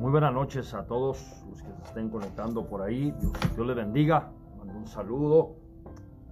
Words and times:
Muy 0.00 0.12
buenas 0.12 0.32
noches 0.32 0.72
a 0.72 0.86
todos 0.86 1.44
los 1.50 1.62
que 1.62 1.74
se 1.74 1.82
estén 1.82 2.08
conectando 2.08 2.64
por 2.64 2.80
ahí. 2.80 3.14
Dios, 3.20 3.32
Dios 3.54 3.66
les 3.66 3.76
bendiga. 3.76 4.30
Mando 4.56 4.78
un 4.78 4.86
saludo 4.86 5.56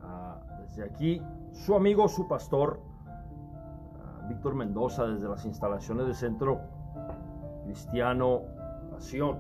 ah, 0.00 0.40
desde 0.62 0.84
aquí. 0.84 1.22
Su 1.52 1.74
amigo, 1.74 2.08
su 2.08 2.26
pastor, 2.26 2.80
ah, 3.06 4.26
Víctor 4.26 4.54
Mendoza, 4.54 5.06
desde 5.06 5.28
las 5.28 5.44
instalaciones 5.44 6.06
del 6.06 6.14
Centro 6.14 6.62
Cristiano 7.64 8.40
Pasión. 8.90 9.36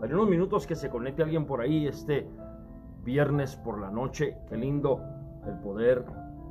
Daré 0.00 0.14
unos 0.14 0.30
minutos 0.30 0.66
que 0.66 0.74
se 0.74 0.88
conecte 0.88 1.22
alguien 1.22 1.44
por 1.44 1.60
ahí 1.60 1.86
este 1.86 2.30
viernes 3.04 3.56
por 3.56 3.78
la 3.78 3.90
noche. 3.90 4.38
Qué 4.48 4.56
lindo 4.56 5.02
el 5.46 5.58
poder 5.58 6.02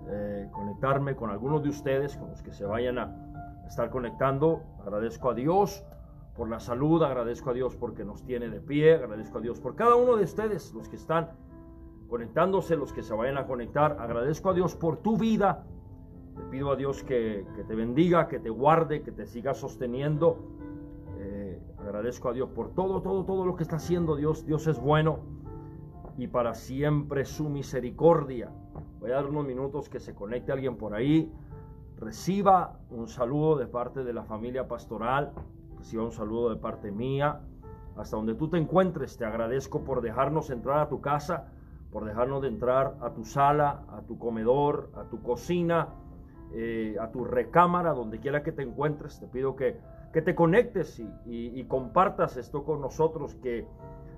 eh, 0.09 0.47
conectarme 0.51 1.15
con 1.15 1.31
algunos 1.31 1.63
de 1.63 1.69
ustedes, 1.69 2.17
con 2.17 2.29
los 2.29 2.43
que 2.43 2.53
se 2.53 2.65
vayan 2.65 2.99
a 2.99 3.65
estar 3.65 3.89
conectando. 3.89 4.61
Agradezco 4.83 5.31
a 5.31 5.33
Dios 5.33 5.83
por 6.35 6.49
la 6.49 6.59
salud, 6.59 7.01
agradezco 7.01 7.51
a 7.51 7.53
Dios 7.53 7.75
porque 7.75 8.03
nos 8.03 8.23
tiene 8.23 8.49
de 8.49 8.59
pie, 8.59 8.95
agradezco 8.95 9.37
a 9.37 9.41
Dios 9.41 9.59
por 9.59 9.75
cada 9.75 9.95
uno 9.95 10.17
de 10.17 10.25
ustedes, 10.25 10.73
los 10.73 10.89
que 10.89 10.97
están 10.97 11.29
conectándose, 12.09 12.75
los 12.75 12.93
que 12.93 13.03
se 13.03 13.13
vayan 13.13 13.37
a 13.37 13.47
conectar, 13.47 13.97
agradezco 13.99 14.49
a 14.49 14.53
Dios 14.53 14.75
por 14.75 14.97
tu 14.97 15.17
vida, 15.17 15.65
te 16.35 16.43
pido 16.43 16.71
a 16.71 16.75
Dios 16.75 17.03
que, 17.03 17.45
que 17.55 17.63
te 17.63 17.73
bendiga, 17.73 18.27
que 18.27 18.39
te 18.39 18.49
guarde, 18.49 19.01
que 19.01 19.11
te 19.11 19.25
siga 19.25 19.53
sosteniendo, 19.53 20.37
eh, 21.17 21.61
agradezco 21.79 22.29
a 22.29 22.33
Dios 22.33 22.49
por 22.49 22.73
todo, 22.73 23.01
todo, 23.01 23.23
todo 23.23 23.45
lo 23.45 23.55
que 23.55 23.63
está 23.63 23.77
haciendo 23.77 24.15
Dios, 24.15 24.45
Dios 24.45 24.67
es 24.67 24.79
bueno 24.79 25.19
y 26.17 26.27
para 26.27 26.53
siempre 26.53 27.25
su 27.25 27.49
misericordia. 27.49 28.51
Voy 28.99 29.11
a 29.11 29.15
dar 29.15 29.25
unos 29.25 29.45
minutos 29.45 29.89
que 29.89 29.99
se 29.99 30.13
conecte 30.13 30.51
alguien 30.51 30.75
por 30.75 30.93
ahí, 30.93 31.31
reciba 31.97 32.79
un 32.89 33.07
saludo 33.07 33.55
de 33.55 33.67
parte 33.67 34.03
de 34.03 34.13
la 34.13 34.23
familia 34.23 34.67
pastoral, 34.67 35.33
un 35.93 36.11
saludo 36.11 36.49
de 36.49 36.55
parte 36.57 36.91
mía. 36.91 37.41
Hasta 37.95 38.17
donde 38.17 38.33
tú 38.35 38.49
te 38.49 38.57
encuentres, 38.57 39.17
te 39.17 39.25
agradezco 39.25 39.83
por 39.85 40.01
dejarnos 40.01 40.49
entrar 40.49 40.79
a 40.79 40.89
tu 40.89 40.99
casa, 40.99 41.51
por 41.91 42.03
dejarnos 42.03 42.41
de 42.41 42.49
entrar 42.49 42.97
a 43.01 43.11
tu 43.11 43.23
sala, 43.23 43.85
a 43.87 44.01
tu 44.01 44.17
comedor, 44.17 44.91
a 44.95 45.03
tu 45.05 45.21
cocina, 45.21 45.89
eh, 46.53 46.97
a 46.99 47.09
tu 47.11 47.23
recámara, 47.23 47.93
donde 47.93 48.19
quiera 48.19 48.43
que 48.43 48.51
te 48.51 48.63
encuentres. 48.63 49.19
Te 49.19 49.27
pido 49.27 49.55
que, 49.55 49.79
que 50.11 50.21
te 50.21 50.35
conectes 50.35 50.99
y, 50.99 51.07
y 51.25 51.63
compartas 51.65 52.35
esto 52.35 52.65
con 52.65 52.81
nosotros, 52.81 53.35
que 53.35 53.65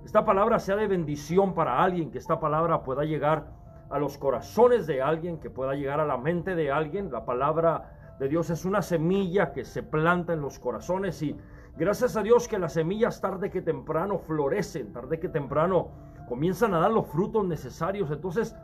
esta 0.06 0.26
palabra 0.26 0.58
sea 0.58 0.78
de 0.78 0.88
bendición 0.88 1.54
para 1.54 1.84
alguien, 1.84 2.10
que 2.10 2.18
esta 2.18 2.40
palabra 2.40 2.84
pueda 2.84 3.04
llegar 3.04 3.52
a 3.90 4.00
los 4.00 4.18
corazones 4.18 4.88
de 4.88 5.02
alguien, 5.02 5.40
que 5.40 5.50
pueda 5.50 5.76
llegar 5.76 6.00
a 6.00 6.06
la 6.06 6.18
mente 6.18 6.56
de 6.56 6.72
alguien. 6.72 7.12
La 7.12 7.26
palabra 7.26 8.16
de 8.20 8.28
Dios 8.28 8.50
es 8.50 8.66
una 8.66 8.82
semilla 8.82 9.52
que 9.54 9.64
se 9.64 9.84
planta 9.84 10.34
en 10.34 10.42
los 10.42 10.60
corazones 10.60 11.22
y 11.22 11.38
Gracias 11.78 12.18
a 12.18 12.24
Dios 12.24 12.48
que 12.48 12.58
las 12.58 12.74
semillas 12.74 13.22
tarde 13.22 13.52
que 13.52 13.62
temprano 13.62 14.18
florecen, 14.18 14.92
tarde 14.92 15.20
que 15.20 15.30
temprano 15.30 15.90
comienzan 16.28 16.74
a 16.74 16.80
dar 16.80 16.90
los 16.90 17.06
frutos 17.06 17.46
necesarios. 17.46 18.10
Entonces 18.10 18.56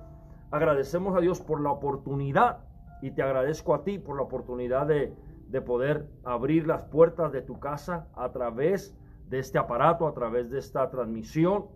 agradecemos 0.50 1.16
a 1.16 1.20
Dios 1.20 1.40
por 1.40 1.62
la 1.62 1.70
oportunidad 1.70 2.66
y 3.04 3.12
te 3.12 3.22
agradezco 3.22 3.76
a 3.76 3.84
ti 3.84 4.00
por 4.00 4.16
la 4.16 4.24
oportunidad 4.24 4.88
de, 4.88 5.14
de 5.48 5.62
poder 5.62 6.10
abrir 6.24 6.66
las 6.66 6.82
puertas 6.86 7.32
de 7.32 7.44
tu 7.44 7.60
casa 7.60 8.08
a 8.16 8.32
través 8.32 8.98
de 9.30 9.38
este 9.38 9.60
aparato, 9.60 10.08
a 10.08 10.14
través 10.16 10.50
de 10.50 10.58
esta 10.58 10.90
transmisión. 10.90 11.68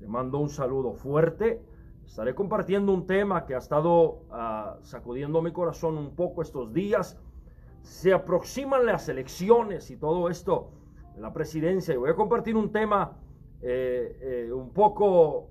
Te 0.00 0.08
mando 0.08 0.38
un 0.38 0.48
saludo 0.48 0.92
fuerte. 0.94 1.62
Estaré 2.04 2.34
compartiendo 2.34 2.92
un 2.92 3.06
tema 3.06 3.46
que 3.46 3.54
ha 3.54 3.58
estado 3.58 4.24
uh, 4.28 4.82
sacudiendo 4.82 5.40
mi 5.40 5.52
corazón 5.52 5.96
un 5.96 6.16
poco 6.16 6.42
estos 6.42 6.72
días. 6.72 7.16
Se 7.82 8.12
aproximan 8.12 8.86
las 8.86 9.08
elecciones 9.08 9.92
y 9.92 9.96
todo 9.96 10.28
esto 10.28 10.79
la 11.20 11.32
presidencia 11.32 11.94
y 11.94 11.96
voy 11.96 12.10
a 12.10 12.14
compartir 12.14 12.56
un 12.56 12.72
tema 12.72 13.18
eh, 13.62 14.46
eh, 14.48 14.52
un 14.52 14.72
poco, 14.72 15.50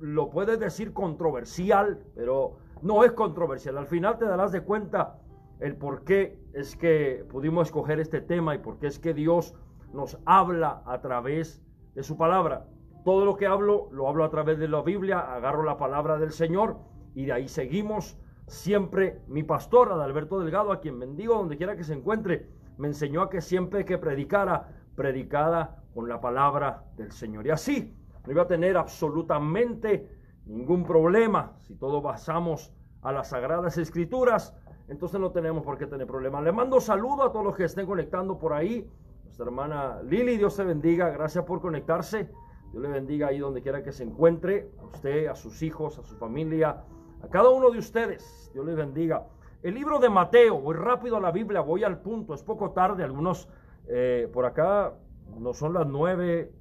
lo 0.00 0.30
puedes 0.30 0.60
decir 0.60 0.92
controversial, 0.92 2.04
pero 2.14 2.58
no 2.82 3.04
es 3.04 3.12
controversial. 3.12 3.78
Al 3.78 3.86
final 3.86 4.18
te 4.18 4.24
darás 4.24 4.52
de 4.52 4.62
cuenta 4.62 5.18
el 5.60 5.76
por 5.76 6.04
qué 6.04 6.38
es 6.52 6.76
que 6.76 7.24
pudimos 7.30 7.68
escoger 7.68 7.98
este 7.98 8.20
tema 8.20 8.54
y 8.54 8.58
por 8.58 8.78
qué 8.78 8.86
es 8.86 8.98
que 8.98 9.12
Dios 9.12 9.54
nos 9.92 10.18
habla 10.24 10.82
a 10.86 11.00
través 11.00 11.62
de 11.94 12.02
su 12.02 12.16
palabra. 12.16 12.68
Todo 13.04 13.24
lo 13.24 13.36
que 13.36 13.46
hablo 13.46 13.88
lo 13.90 14.08
hablo 14.08 14.24
a 14.24 14.30
través 14.30 14.58
de 14.58 14.68
la 14.68 14.82
Biblia, 14.82 15.18
agarro 15.34 15.62
la 15.62 15.78
palabra 15.78 16.18
del 16.18 16.30
Señor 16.30 16.78
y 17.14 17.24
de 17.26 17.32
ahí 17.32 17.48
seguimos. 17.48 18.16
Siempre 18.46 19.20
mi 19.26 19.42
pastor 19.42 19.92
Adalberto 19.92 20.38
Delgado, 20.38 20.72
a 20.72 20.80
quien 20.80 20.98
bendigo 20.98 21.34
donde 21.34 21.56
quiera 21.56 21.76
que 21.76 21.84
se 21.84 21.94
encuentre, 21.94 22.48
me 22.76 22.88
enseñó 22.88 23.22
a 23.22 23.30
que 23.30 23.40
siempre 23.40 23.84
que 23.84 23.98
predicara 23.98 24.77
predicada 24.98 25.76
con 25.94 26.08
la 26.08 26.20
palabra 26.20 26.82
del 26.96 27.12
Señor. 27.12 27.46
Y 27.46 27.50
así 27.50 27.94
no 28.26 28.32
iba 28.32 28.42
a 28.42 28.46
tener 28.48 28.76
absolutamente 28.76 30.10
ningún 30.44 30.84
problema. 30.84 31.54
Si 31.60 31.76
todo 31.76 32.02
basamos 32.02 32.74
a 33.02 33.12
las 33.12 33.28
sagradas 33.28 33.78
escrituras, 33.78 34.54
entonces 34.88 35.20
no 35.20 35.30
tenemos 35.30 35.62
por 35.62 35.78
qué 35.78 35.86
tener 35.86 36.08
problemas. 36.08 36.42
Le 36.42 36.50
mando 36.50 36.80
saludo 36.80 37.22
a 37.22 37.30
todos 37.30 37.44
los 37.44 37.56
que 37.56 37.64
estén 37.64 37.86
conectando 37.86 38.38
por 38.38 38.52
ahí. 38.52 38.90
Nuestra 39.22 39.46
hermana 39.46 40.02
Lili, 40.02 40.36
Dios 40.36 40.56
te 40.56 40.64
bendiga. 40.64 41.10
Gracias 41.10 41.44
por 41.44 41.60
conectarse. 41.60 42.28
Dios 42.72 42.82
le 42.82 42.88
bendiga 42.88 43.28
ahí 43.28 43.38
donde 43.38 43.62
quiera 43.62 43.82
que 43.82 43.92
se 43.92 44.02
encuentre. 44.02 44.72
A 44.80 44.84
usted, 44.86 45.28
a 45.28 45.36
sus 45.36 45.62
hijos, 45.62 45.96
a 45.98 46.02
su 46.02 46.16
familia, 46.16 46.82
a 47.22 47.28
cada 47.28 47.50
uno 47.50 47.70
de 47.70 47.78
ustedes. 47.78 48.50
Dios 48.52 48.66
les 48.66 48.74
bendiga. 48.74 49.28
El 49.62 49.74
libro 49.74 50.00
de 50.00 50.08
Mateo, 50.08 50.60
voy 50.60 50.74
rápido 50.74 51.16
a 51.16 51.20
la 51.20 51.30
Biblia, 51.30 51.60
voy 51.60 51.84
al 51.84 52.00
punto. 52.00 52.34
Es 52.34 52.42
poco 52.42 52.72
tarde, 52.72 53.04
algunos 53.04 53.48
eh, 53.88 54.28
por 54.32 54.44
acá 54.46 54.94
no 55.38 55.52
son 55.52 55.74
las 55.74 55.86
nueve, 55.86 56.52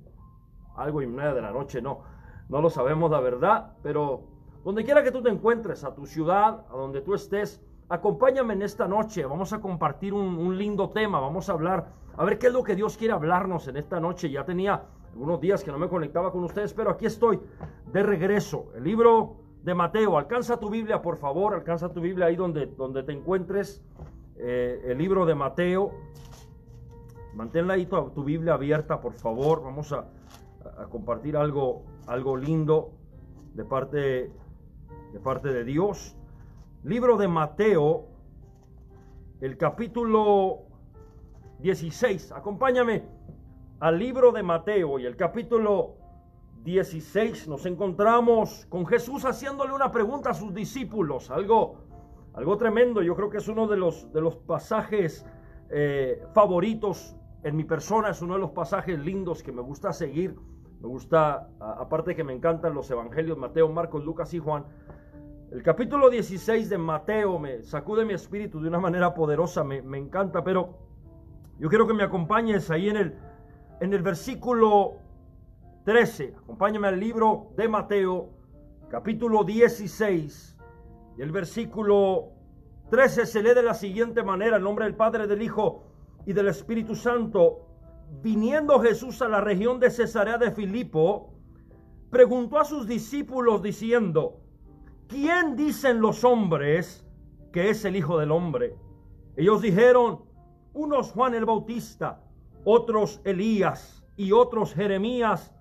algo 0.76 1.02
y 1.02 1.08
media 1.08 1.34
de 1.34 1.42
la 1.42 1.52
noche, 1.52 1.82
no. 1.82 2.02
No 2.50 2.62
lo 2.62 2.70
sabemos 2.70 3.12
la 3.12 3.20
verdad, 3.20 3.74
pero 3.84 4.24
donde 4.64 4.84
quiera 4.84 5.04
que 5.04 5.12
tú 5.12 5.22
te 5.22 5.30
encuentres, 5.30 5.84
a 5.84 5.94
tu 5.94 6.06
ciudad, 6.06 6.66
a 6.70 6.74
donde 6.76 7.02
tú 7.02 7.14
estés, 7.14 7.62
acompáñame 7.90 8.54
en 8.54 8.62
esta 8.62 8.88
noche. 8.88 9.26
Vamos 9.26 9.54
a 9.54 9.60
compartir 9.60 10.14
un, 10.14 10.58
lindo 10.58 10.90
tema. 10.90 11.20
Vamos 11.20 11.50
a 11.50 11.54
hablar, 11.54 11.88
a 12.16 12.24
ver 12.24 12.38
qué 12.38 12.48
es 12.48 12.54
lo 12.54 12.64
que 12.64 12.76
Dios 12.76 12.98
quiere 12.98 13.14
hablarnos 13.14 13.68
en 13.68 13.78
esta 13.78 14.00
noche. 14.00 14.30
Ya 14.30 14.46
tenía 14.46 14.84
algunos 15.12 15.42
días 15.42 15.64
que 15.64 15.72
no 15.72 15.78
me 15.78 15.90
conectaba 15.90 16.32
con 16.32 16.44
ustedes, 16.44 16.74
pero 16.74 16.92
aquí 16.92 17.06
estoy 17.06 17.40
de 17.92 18.04
regreso. 18.04 18.68
El 18.76 18.84
libro 18.84 19.38
de 19.64 19.74
Mateo. 19.74 20.18
Alcanza 20.18 20.60
tu 20.60 20.70
Biblia, 20.70 21.02
por 21.02 21.18
favor. 21.18 21.54
Alcanza 21.54 21.92
tu 21.92 22.02
Biblia 22.02 22.28
ahí 22.28 22.36
donde, 22.36 22.68
donde 22.68 23.04
te 23.04 23.12
encuentres. 23.12 23.84
Eh, 24.38 24.82
el 24.86 24.98
libro 24.98 25.26
de 25.26 25.36
Mateo. 25.36 25.92
Manténla 27.34 27.76
ahí 27.76 27.86
tu, 27.86 28.24
Biblia 28.24 28.54
abierta, 28.54 29.00
por 29.00 29.14
favor. 29.14 29.64
Vamos 29.64 29.92
a, 29.94 30.08
a, 30.78 30.86
compartir 30.86 31.38
algo, 31.38 31.84
algo 32.08 32.36
lindo 32.36 32.92
de 33.54 33.64
parte, 33.64 34.32
de 35.14 35.20
parte 35.24 35.50
de 35.50 35.64
Dios. 35.64 36.16
Libro 36.84 37.18
de 37.18 37.28
Mateo, 37.28 38.08
el 39.42 39.58
capítulo 39.58 40.64
16. 41.60 42.32
Acompáñame 42.32 43.04
al 43.80 44.00
libro 44.00 44.32
de 44.32 44.44
Mateo 44.44 45.00
y 45.00 45.06
el 45.06 45.16
capítulo 45.16 45.96
16. 46.64 47.48
Nos 47.48 47.66
encontramos 47.66 48.66
con 48.70 48.86
Jesús 48.86 49.26
haciéndole 49.26 49.74
una 49.74 49.92
pregunta 49.92 50.32
a 50.32 50.34
sus 50.34 50.54
discípulos. 50.54 51.32
Algo, 51.32 51.78
algo 52.34 52.58
tremendo. 52.58 53.02
Yo 53.02 53.16
creo 53.16 53.30
que 53.30 53.38
es 53.38 53.48
uno 53.48 53.68
de 53.68 53.78
los, 53.78 54.12
de 54.12 54.22
los 54.22 54.36
pasajes 54.36 55.26
eh, 55.70 56.24
favoritos 56.34 57.16
en 57.44 57.56
mi 57.56 57.64
persona 57.64 58.10
es 58.10 58.22
uno 58.22 58.36
de 58.36 58.40
los 58.40 58.52
pasajes 58.52 59.00
lindos 59.00 59.44
que 59.44 59.52
me 59.52 59.62
gusta 59.62 59.94
seguir. 59.94 60.36
Me 60.82 60.88
gusta, 60.88 61.50
aparte 61.60 62.16
que 62.16 62.24
me 62.24 62.34
encantan 62.34 62.74
los 62.74 62.90
evangelios, 62.92 63.38
Mateo, 63.38 63.70
Marcos, 63.70 64.04
Lucas 64.04 64.34
y 64.34 64.40
Juan. 64.40 64.66
El 65.52 65.64
capítulo 65.64 66.10
16 66.10 66.70
de 66.70 66.78
Mateo 66.78 67.40
me 67.40 67.64
sacude 67.64 68.06
mi 68.06 68.14
espíritu 68.14 68.60
de 68.62 68.68
una 68.68 68.80
manera 68.80 69.14
poderosa, 69.14 69.64
me, 69.64 69.82
me 69.82 69.98
encanta, 69.98 70.44
pero 70.44 70.78
yo 71.58 71.70
quiero 71.70 71.88
que 71.88 71.94
me 71.94 72.04
acompañes 72.04 72.70
ahí 72.70 72.90
en 72.90 72.98
el, 72.98 73.16
en 73.80 73.94
el 73.94 74.04
versículo 74.04 74.98
13. 75.86 76.36
Acompáñame 76.44 76.90
al 76.90 77.00
libro 77.00 77.52
de 77.56 77.68
Mateo, 77.68 78.30
capítulo 78.90 79.44
16. 79.44 80.58
Y 81.18 81.22
el 81.22 81.32
versículo 81.32 82.37
13 82.90 83.26
se 83.26 83.44
lee 83.44 83.54
de 83.54 83.64
la 83.64 83.74
siguiente 83.74 84.24
manera, 84.24 84.58
en 84.58 84.64
nombre 84.64 84.86
del 84.86 84.96
Padre, 84.96 85.28
del 85.28 85.42
Hijo 85.42 85.84
y 86.26 86.32
del 86.32 86.48
Espíritu 86.48 86.96
Santo, 86.96 87.68
viniendo 88.22 88.80
Jesús 88.80 89.22
a 89.22 89.28
la 89.28 89.42
región 89.42 89.80
de 89.80 89.90
Cesarea 89.90 90.38
de 90.38 90.52
Filipo, 90.52 91.34
preguntó 92.10 92.60
a 92.60 92.66
sus 92.66 92.88
discípulos 92.88 93.62
diciendo, 93.62 94.40
¿quién 95.08 95.58
dicen 95.58 96.00
los 96.00 96.24
hombres 96.24 97.06
que 97.52 97.70
es 97.70 97.84
el 97.84 97.98
Hijo 97.98 98.18
del 98.18 98.32
Hombre? 98.32 98.78
Ellos 99.36 99.62
dijeron, 99.62 100.24
unos 100.74 101.12
Juan 101.12 101.36
el 101.36 101.46
Bautista, 101.46 102.24
otros 102.64 103.20
Elías 103.26 104.06
y 104.16 104.32
otros 104.32 104.74
Jeremías 104.74 105.54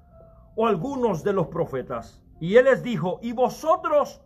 o 0.55 0.67
algunos 0.67 1.25
de 1.25 1.32
los 1.32 1.49
profetas. 1.49 2.22
Y 2.40 2.56
él 2.56 2.67
les 2.67 2.84
dijo, 2.84 3.19
¿y 3.22 3.32
vosotros 3.32 4.20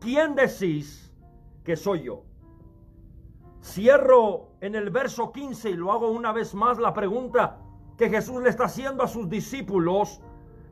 quién 0.00 0.34
decís 0.34 1.09
que 1.64 1.76
soy 1.76 2.04
yo? 2.04 2.24
Cierro 3.62 4.52
en 4.60 4.74
el 4.74 4.90
verso 4.90 5.32
15 5.32 5.70
y 5.70 5.74
lo 5.74 5.92
hago 5.92 6.10
una 6.10 6.32
vez 6.32 6.54
más 6.54 6.78
la 6.78 6.94
pregunta, 6.94 7.58
que 7.96 8.08
Jesús 8.08 8.42
le 8.42 8.48
está 8.48 8.64
haciendo 8.64 9.02
a 9.02 9.08
sus 9.08 9.28
discípulos 9.28 10.22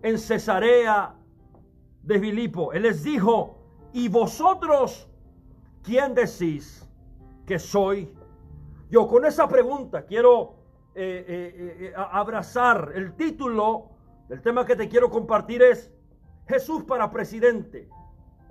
en 0.02 0.19
Cesarea 0.19 1.14
de 2.02 2.19
Filipo. 2.19 2.73
Él 2.73 2.82
les 2.82 3.05
dijo, 3.05 3.58
¿y 3.93 4.08
vosotros 4.08 5.08
quién 5.82 6.14
decís 6.14 6.88
que 7.44 7.58
soy? 7.58 8.11
Yo 8.91 9.06
con 9.06 9.26
esa 9.26 9.46
pregunta 9.46 10.06
quiero 10.06 10.55
eh, 10.94 11.25
eh, 11.29 11.76
eh, 11.81 11.93
abrazar 11.94 12.93
el 12.94 13.14
título 13.14 13.91
del 14.29 14.41
tema 14.41 14.64
que 14.64 14.75
te 14.75 14.88
quiero 14.88 15.11
compartir 15.11 15.62
es 15.62 15.93
Jesús 16.46 16.84
para 16.84 17.11
presidente. 17.11 17.88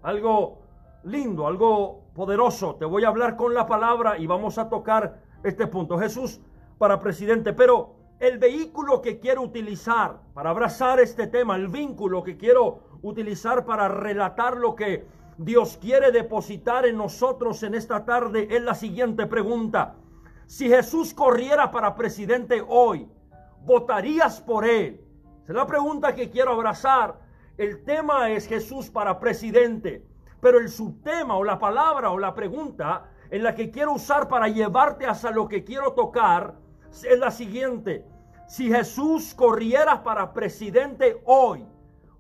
Algo 0.04 0.62
lindo, 1.04 1.48
algo 1.48 2.07
poderoso. 2.18 2.76
Te 2.78 2.86
voy 2.86 3.04
a 3.04 3.10
hablar 3.10 3.38
con 3.38 3.54
la 3.54 3.68
palabra 3.68 4.18
y 4.18 4.26
vamos 4.26 4.58
a 4.58 4.70
tocar 4.70 5.22
este 5.44 5.68
punto. 5.68 6.00
Jesús 6.00 6.42
para 6.80 7.00
presidente. 7.00 7.54
Pero 7.54 7.94
el 8.20 8.40
vehículo 8.40 9.04
que 9.04 9.20
quiero 9.20 9.44
utilizar 9.44 10.20
para 10.34 10.50
abrazar 10.50 11.00
este 11.00 11.28
tema, 11.28 11.56
el 11.56 11.68
vínculo 11.68 12.24
que 12.24 12.36
quiero 12.36 12.80
utilizar 13.04 13.66
para 13.66 13.88
relatar 13.88 14.58
lo 14.58 14.76
que 14.76 15.06
Dios 15.38 15.78
quiere 15.80 16.12
depositar 16.12 16.88
en 16.88 16.98
nosotros 16.98 17.62
en 17.62 17.76
esta 17.76 18.04
tarde 18.04 18.48
es 18.50 18.64
la 18.64 18.74
siguiente 18.74 19.28
pregunta. 19.28 19.94
Si 20.48 20.68
Jesús 20.68 21.14
corriera 21.14 21.70
para 21.70 21.96
presidente 21.96 22.66
hoy, 22.68 23.08
¿votarías 23.64 24.42
por 24.42 24.66
él? 24.66 25.06
Es 25.48 25.54
la 25.54 25.68
pregunta 25.68 26.16
que 26.16 26.32
quiero 26.32 26.54
abrazar. 26.54 27.20
El 27.60 27.84
tema 27.84 28.32
es 28.32 28.48
Jesús 28.48 28.90
para 28.90 29.20
presidente, 29.20 30.04
pero 30.40 30.60
el 30.60 30.70
subtema 30.70 31.36
o 31.36 31.44
la 31.44 31.60
palabra 31.60 32.12
o 32.12 32.20
la 32.20 32.34
pregunta 32.34 33.10
en 33.30 33.44
la 33.44 33.56
que 33.56 33.72
quiero 33.72 33.94
usar 33.94 34.28
para 34.28 34.48
llevarte 34.48 35.06
hasta 35.06 35.32
lo 35.32 35.48
que 35.48 35.64
quiero 35.64 35.94
tocar 35.94 36.56
es 36.90 37.20
la 37.20 37.32
siguiente. 37.32 38.06
Si 38.48 38.72
Jesús 38.72 39.34
corriera 39.34 40.04
para 40.04 40.34
presidente 40.34 41.22
hoy, 41.26 41.66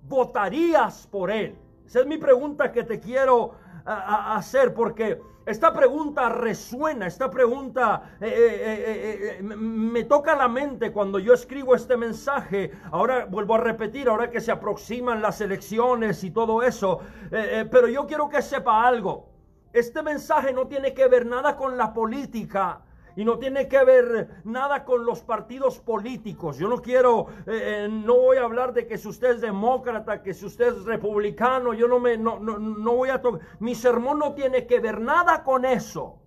¿votarías 0.04 1.08
por 1.08 1.32
él? 1.32 1.58
Esa 1.86 2.02
es 2.02 2.08
mi 2.08 2.18
pregunta 2.18 2.72
que 2.72 2.84
te 2.84 3.00
quiero 3.00 3.54
hacer 3.86 4.74
porque 4.74 5.22
esta 5.48 5.72
pregunta 5.72 6.28
resuena, 6.28 7.08
esta 7.08 7.30
pregunta 7.30 8.18
eh, 8.20 8.28
eh, 8.28 9.38
eh, 9.40 9.44
me 9.44 10.04
toca 10.04 10.36
la 10.36 10.50
mente 10.50 10.92
cuando 10.92 11.20
yo 11.20 11.34
escribo 11.34 11.74
este 11.74 11.96
mensaje. 11.96 12.72
Ahora 12.92 13.26
vuelvo 13.26 13.56
a 13.56 13.60
repetir, 13.60 14.10
ahora 14.10 14.30
que 14.30 14.42
se 14.42 14.52
aproximan 14.52 15.22
las 15.22 15.40
elecciones 15.40 16.22
y 16.26 16.32
todo 16.32 16.64
eso, 16.64 17.00
pero 17.32 17.88
yo 17.88 18.06
quiero 18.06 18.28
que 18.28 18.42
sepa 18.42 18.86
algo. 18.86 19.30
Este 19.72 20.04
mensaje 20.04 20.52
no 20.52 20.68
tiene 20.68 20.94
que 20.94 21.08
ver 21.08 21.26
nada 21.26 21.56
con 21.56 21.78
la 21.78 21.94
política 21.94 22.82
y 23.18 23.26
no 23.26 23.40
tiene 23.40 23.68
que 23.68 23.84
ver 23.84 24.30
nada 24.44 24.86
con 24.86 25.04
los 25.04 25.22
partidos 25.22 25.80
políticos. 25.80 26.58
Yo 26.58 26.70
no 26.70 26.82
quiero, 26.84 27.26
eh, 27.48 27.86
eh, 27.86 27.88
no 27.90 28.16
voy 28.16 28.38
a 28.38 28.44
hablar 28.44 28.74
de 28.74 28.86
que 28.86 28.98
si 28.98 29.08
usted 29.08 29.32
es 29.32 29.42
demócrata, 29.42 30.22
que 30.22 30.36
si 30.36 30.46
usted 30.46 30.68
es 30.68 30.86
republicano, 30.86 31.74
yo 31.74 31.88
no 31.88 32.00
me, 32.00 32.16
no, 32.16 32.40
no, 32.40 32.60
no 32.60 32.96
voy 32.96 33.10
a 33.10 33.20
tocar. 33.20 33.42
Mi 33.60 33.74
sermón 33.74 34.20
no 34.20 34.34
tiene 34.34 34.68
que 34.68 34.80
ver 34.80 35.02
nada 35.02 35.44
con 35.44 35.66
eso 35.66 36.20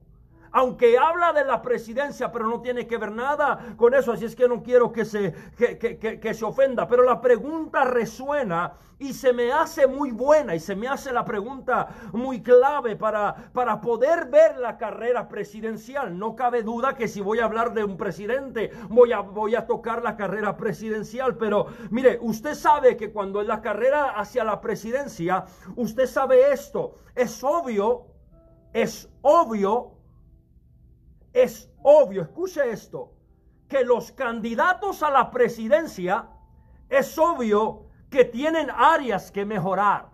aunque 0.53 0.99
habla 0.99 1.33
de 1.33 1.45
la 1.45 1.63
presidencia, 1.63 2.33
pero 2.33 2.49
no 2.49 2.61
tiene 2.61 2.87
que 2.87 2.99
ver 2.99 3.13
nada 3.13 3.75
con 3.77 3.95
eso, 3.95 4.13
así 4.13 4.25
es 4.25 4.35
que 4.35 4.49
no 4.49 4.63
quiero 4.63 4.93
que 4.93 5.05
se, 5.05 5.35
que, 5.57 6.35
se 6.35 6.45
ofenda, 6.45 6.89
pero 6.89 7.03
la 7.05 7.21
pregunta 7.21 7.85
resuena 7.85 8.75
y 8.99 9.15
se 9.15 9.33
me 9.33 9.51
hace 9.51 9.87
muy 9.87 10.11
buena 10.11 10.55
y 10.55 10.61
se 10.61 10.77
me 10.77 10.87
hace 10.87 11.11
la 11.11 11.25
pregunta 11.25 11.89
muy 12.13 12.43
clave 12.43 12.97
para, 12.97 13.51
para 13.53 13.81
poder 13.81 14.27
ver 14.27 14.59
la 14.59 14.77
carrera 14.77 15.27
presidencial. 15.27 16.19
No 16.19 16.37
cabe 16.37 16.63
duda 16.63 16.95
que 16.95 17.09
si 17.09 17.23
voy 17.23 17.39
a 17.39 17.47
hablar 17.47 17.73
de 17.73 17.83
un 17.83 17.97
presidente, 17.97 18.71
voy 18.91 19.13
a, 19.13 19.21
voy 19.21 19.55
a 19.55 19.67
tocar 19.67 20.03
la 20.03 20.17
carrera 20.17 20.55
presidencial, 20.59 21.37
pero 21.37 21.69
mire, 21.91 22.19
usted 22.21 22.55
sabe 22.55 22.99
que 22.99 23.11
cuando 23.11 23.41
en 23.41 23.49
la 23.49 23.63
carrera 23.63 24.11
hacia 24.11 24.45
la 24.45 24.61
presidencia, 24.61 25.47
usted 25.77 26.07
sabe 26.07 26.53
esto, 26.53 26.97
es 27.15 27.43
obvio, 27.43 28.07
es 28.75 29.09
obvio 29.23 30.00
es 31.33 31.71
obvio, 31.83 32.23
escuche 32.23 32.71
esto, 32.71 33.13
que 33.69 33.85
los 33.85 34.13
candidatos 34.13 35.03
a 35.03 35.11
la 35.11 35.31
presidencia 35.31 36.29
es 36.89 37.17
obvio 37.19 37.85
que 38.11 38.25
tienen 38.25 38.69
áreas 38.71 39.31
que 39.31 39.45
mejorar. 39.45 40.11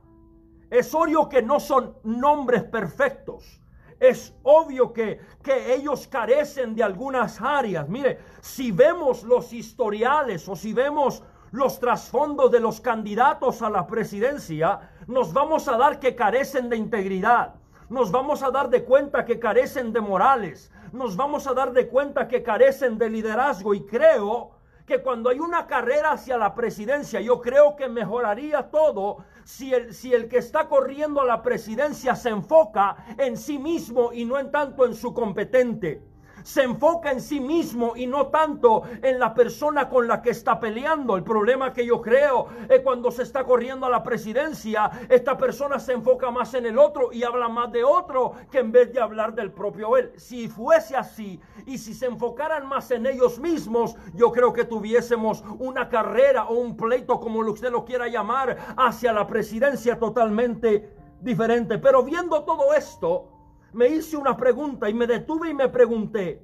Es 0.69 0.95
obvio 0.95 1.29
que 1.29 1.43
no 1.43 1.59
son 1.59 1.97
nombres 2.05 2.65
perfectos. 2.65 3.63
Es 3.99 4.35
obvio 4.43 4.93
que, 4.93 5.21
que, 5.43 5.75
ellos 5.75 6.07
carecen 6.07 6.75
de 6.75 6.83
algunas 6.83 7.41
áreas. 7.41 7.89
Mire, 7.89 8.19
si 8.43 8.71
vemos 8.71 9.23
los 9.23 9.55
historiales 9.55 10.47
o 10.49 10.55
si 10.55 10.75
vemos 10.75 11.23
los 11.51 11.81
trasfondos 11.81 12.51
de 12.51 12.61
los 12.61 12.83
candidatos 12.83 13.63
a 13.63 13.71
la 13.71 13.87
presidencia, 13.87 14.91
nos 15.07 15.33
vamos 15.33 15.67
a 15.69 15.79
dar 15.79 15.99
que 15.99 16.15
carecen 16.15 16.69
de 16.69 16.77
integridad. 16.77 17.55
Nos 17.89 18.11
vamos 18.11 18.43
a 18.43 18.51
dar 18.51 18.69
de 18.69 18.85
cuenta 18.85 19.25
que 19.25 19.39
carecen 19.39 19.95
de 19.95 20.01
morales 20.03 20.71
nos 20.93 21.17
vamos 21.17 21.47
a 21.47 21.55
dar 21.55 21.73
de 21.73 21.88
cuenta 21.88 22.29
que 22.29 22.43
carecen 22.43 22.99
de 22.99 23.11
liderazgo. 23.11 23.75
Y 23.75 23.85
creo 23.87 24.53
que 24.87 25.03
cuando 25.03 25.31
hay 25.31 25.41
una 25.41 25.67
carrera 25.67 26.12
hacia 26.12 26.38
la 26.38 26.55
presidencia, 26.55 27.21
yo 27.21 27.41
creo 27.41 27.77
que 27.77 27.88
mejoraría 27.88 28.71
todo 28.71 29.19
si 29.44 29.75
el, 29.75 29.93
si 29.93 30.15
el 30.15 30.29
que 30.29 30.38
está 30.38 30.69
corriendo 30.69 31.21
a 31.21 31.25
la 31.25 31.43
presidencia 31.43 32.15
se 32.15 32.31
enfoca 32.31 32.97
en 33.19 33.37
sí 33.37 33.59
mismo 33.59 34.12
y 34.12 34.25
no 34.25 34.38
en 34.38 34.50
tanto 34.50 34.87
en 34.87 34.94
su 34.94 35.12
competente 35.12 36.03
se 36.46 36.62
enfoca 36.62 37.10
en 37.10 37.20
sí 37.20 37.40
mismo 37.40 37.96
y 37.96 38.06
no 38.06 38.28
tanto 38.28 38.84
en 39.02 39.19
la 39.19 39.34
persona 39.34 39.88
con 39.88 40.06
la 40.06 40.22
que 40.22 40.31
está 40.31 40.60
peleando. 40.60 41.16
El 41.16 41.25
problema 41.25 41.72
que 41.72 41.84
yo 41.84 42.00
creo 42.00 42.46
es 42.69 42.82
cuando 42.82 43.10
se 43.10 43.25
está 43.25 43.43
corriendo 43.43 43.84
a 43.84 43.90
la 43.90 44.04
presidencia, 44.04 44.88
esta 45.08 45.37
persona 45.37 45.81
se 45.81 45.94
enfoca 45.94 46.31
más 46.31 46.54
en 46.54 46.66
el 46.66 46.78
otro 46.78 47.12
y 47.12 47.25
habla 47.25 47.48
más 47.48 47.72
de 47.72 47.82
otro 47.82 48.34
que 48.48 48.60
en 48.60 48.70
vez 48.70 48.93
de 48.93 49.00
hablar 49.00 49.34
del 49.34 49.50
propio 49.50 49.96
él. 49.96 50.12
Si 50.19 50.46
fuese 50.46 50.96
así 50.96 51.40
y 51.66 51.78
si 51.78 51.94
se 51.94 52.06
enfocaran 52.06 52.69
más 52.69 52.93
en 52.93 53.06
ellos 53.06 53.40
mismos, 53.40 53.96
yo 54.14 54.31
creo 54.31 54.52
que 54.52 54.64
tuviésemos 54.64 55.43
una 55.58 55.88
carrera 55.88 56.44
o 56.44 56.54
un 56.54 56.76
pleito, 56.76 57.19
como 57.19 57.40
usted 57.40 57.72
lo 57.72 57.84
quiera 57.84 58.06
llamar, 58.06 58.56
hacia 58.76 59.12
la 59.12 59.26
presidencia 59.26 59.98
totalmente 59.98 60.94
diferente. 61.20 61.78
Pero 61.78 62.04
viendo 62.04 62.44
todo 62.44 62.72
esto, 62.72 63.36
me 63.76 63.88
hice 63.88 64.17
una 64.17 64.34
pregunta 64.38 64.88
y 64.88 64.94
me 64.94 65.06
detuve 65.06 65.50
y 65.50 65.55
me 65.55 65.69
pregunté, 65.69 66.43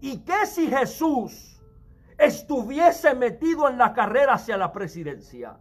¿y 0.00 0.18
qué 0.24 0.46
si 0.46 0.66
Jesús 0.66 1.62
estuviese 2.18 3.14
metido 3.14 3.68
en 3.68 3.78
la 3.78 3.92
carrera 3.92 4.34
hacia 4.34 4.56
la 4.56 4.72
presidencia? 4.72 5.56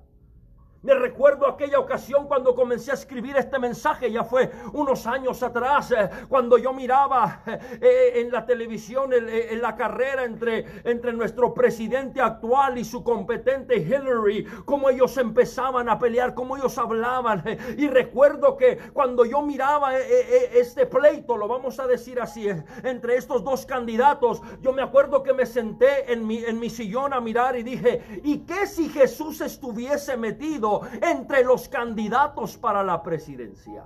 Me 0.83 0.95
recuerdo 0.95 1.45
aquella 1.45 1.77
ocasión 1.77 2.27
cuando 2.27 2.55
comencé 2.55 2.89
a 2.89 2.95
escribir 2.95 3.37
este 3.37 3.59
mensaje, 3.59 4.11
ya 4.11 4.23
fue 4.23 4.49
unos 4.73 5.05
años 5.05 5.43
atrás, 5.43 5.91
eh, 5.91 6.09
cuando 6.27 6.57
yo 6.57 6.73
miraba 6.73 7.43
eh, 7.45 7.59
eh, 7.79 8.11
en 8.15 8.31
la 8.31 8.47
televisión 8.47 9.13
en 9.13 9.61
la 9.61 9.75
carrera 9.75 10.23
entre, 10.23 10.65
entre 10.83 11.13
nuestro 11.13 11.53
presidente 11.53 12.19
actual 12.19 12.79
y 12.79 12.83
su 12.83 13.03
competente 13.03 13.77
Hillary, 13.77 14.45
cómo 14.65 14.89
ellos 14.89 15.15
empezaban 15.17 15.87
a 15.87 15.99
pelear, 15.99 16.33
cómo 16.33 16.57
ellos 16.57 16.75
hablaban. 16.79 17.43
Y 17.77 17.87
recuerdo 17.87 18.57
que 18.57 18.77
cuando 18.91 19.23
yo 19.23 19.43
miraba 19.43 19.95
este 19.99 20.87
pleito, 20.87 21.37
lo 21.37 21.47
vamos 21.47 21.79
a 21.79 21.85
decir 21.85 22.19
así, 22.19 22.47
entre 22.83 23.17
estos 23.17 23.43
dos 23.43 23.67
candidatos, 23.67 24.41
yo 24.61 24.73
me 24.73 24.81
acuerdo 24.81 25.21
que 25.21 25.33
me 25.33 25.45
senté 25.45 26.11
en 26.11 26.25
mi, 26.25 26.43
en 26.43 26.59
mi 26.59 26.71
sillón 26.71 27.13
a 27.13 27.21
mirar 27.21 27.55
y 27.55 27.61
dije, 27.61 28.01
¿y 28.23 28.39
qué 28.39 28.65
si 28.65 28.89
Jesús 28.89 29.41
estuviese 29.41 30.17
metido? 30.17 30.70
Entre 31.01 31.43
los 31.43 31.67
candidatos 31.67 32.57
para 32.57 32.83
la 32.83 33.01
presidencia. 33.01 33.83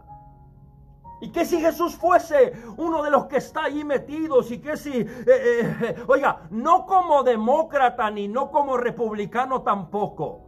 Y 1.21 1.31
que 1.31 1.45
si 1.45 1.59
Jesús 1.59 1.95
fuese 1.95 2.53
uno 2.77 3.01
de 3.01 3.09
los 3.09 3.25
que 3.25 3.37
está 3.37 3.65
ahí 3.65 3.83
metidos 3.83 4.51
y 4.51 4.59
que 4.59 4.75
si, 4.75 4.91
eh, 4.91 5.07
eh, 5.25 6.03
oiga, 6.07 6.41
no 6.49 6.85
como 6.85 7.23
demócrata 7.23 8.09
ni 8.11 8.27
no 8.27 8.51
como 8.51 8.77
republicano 8.77 9.61
tampoco. 9.61 10.41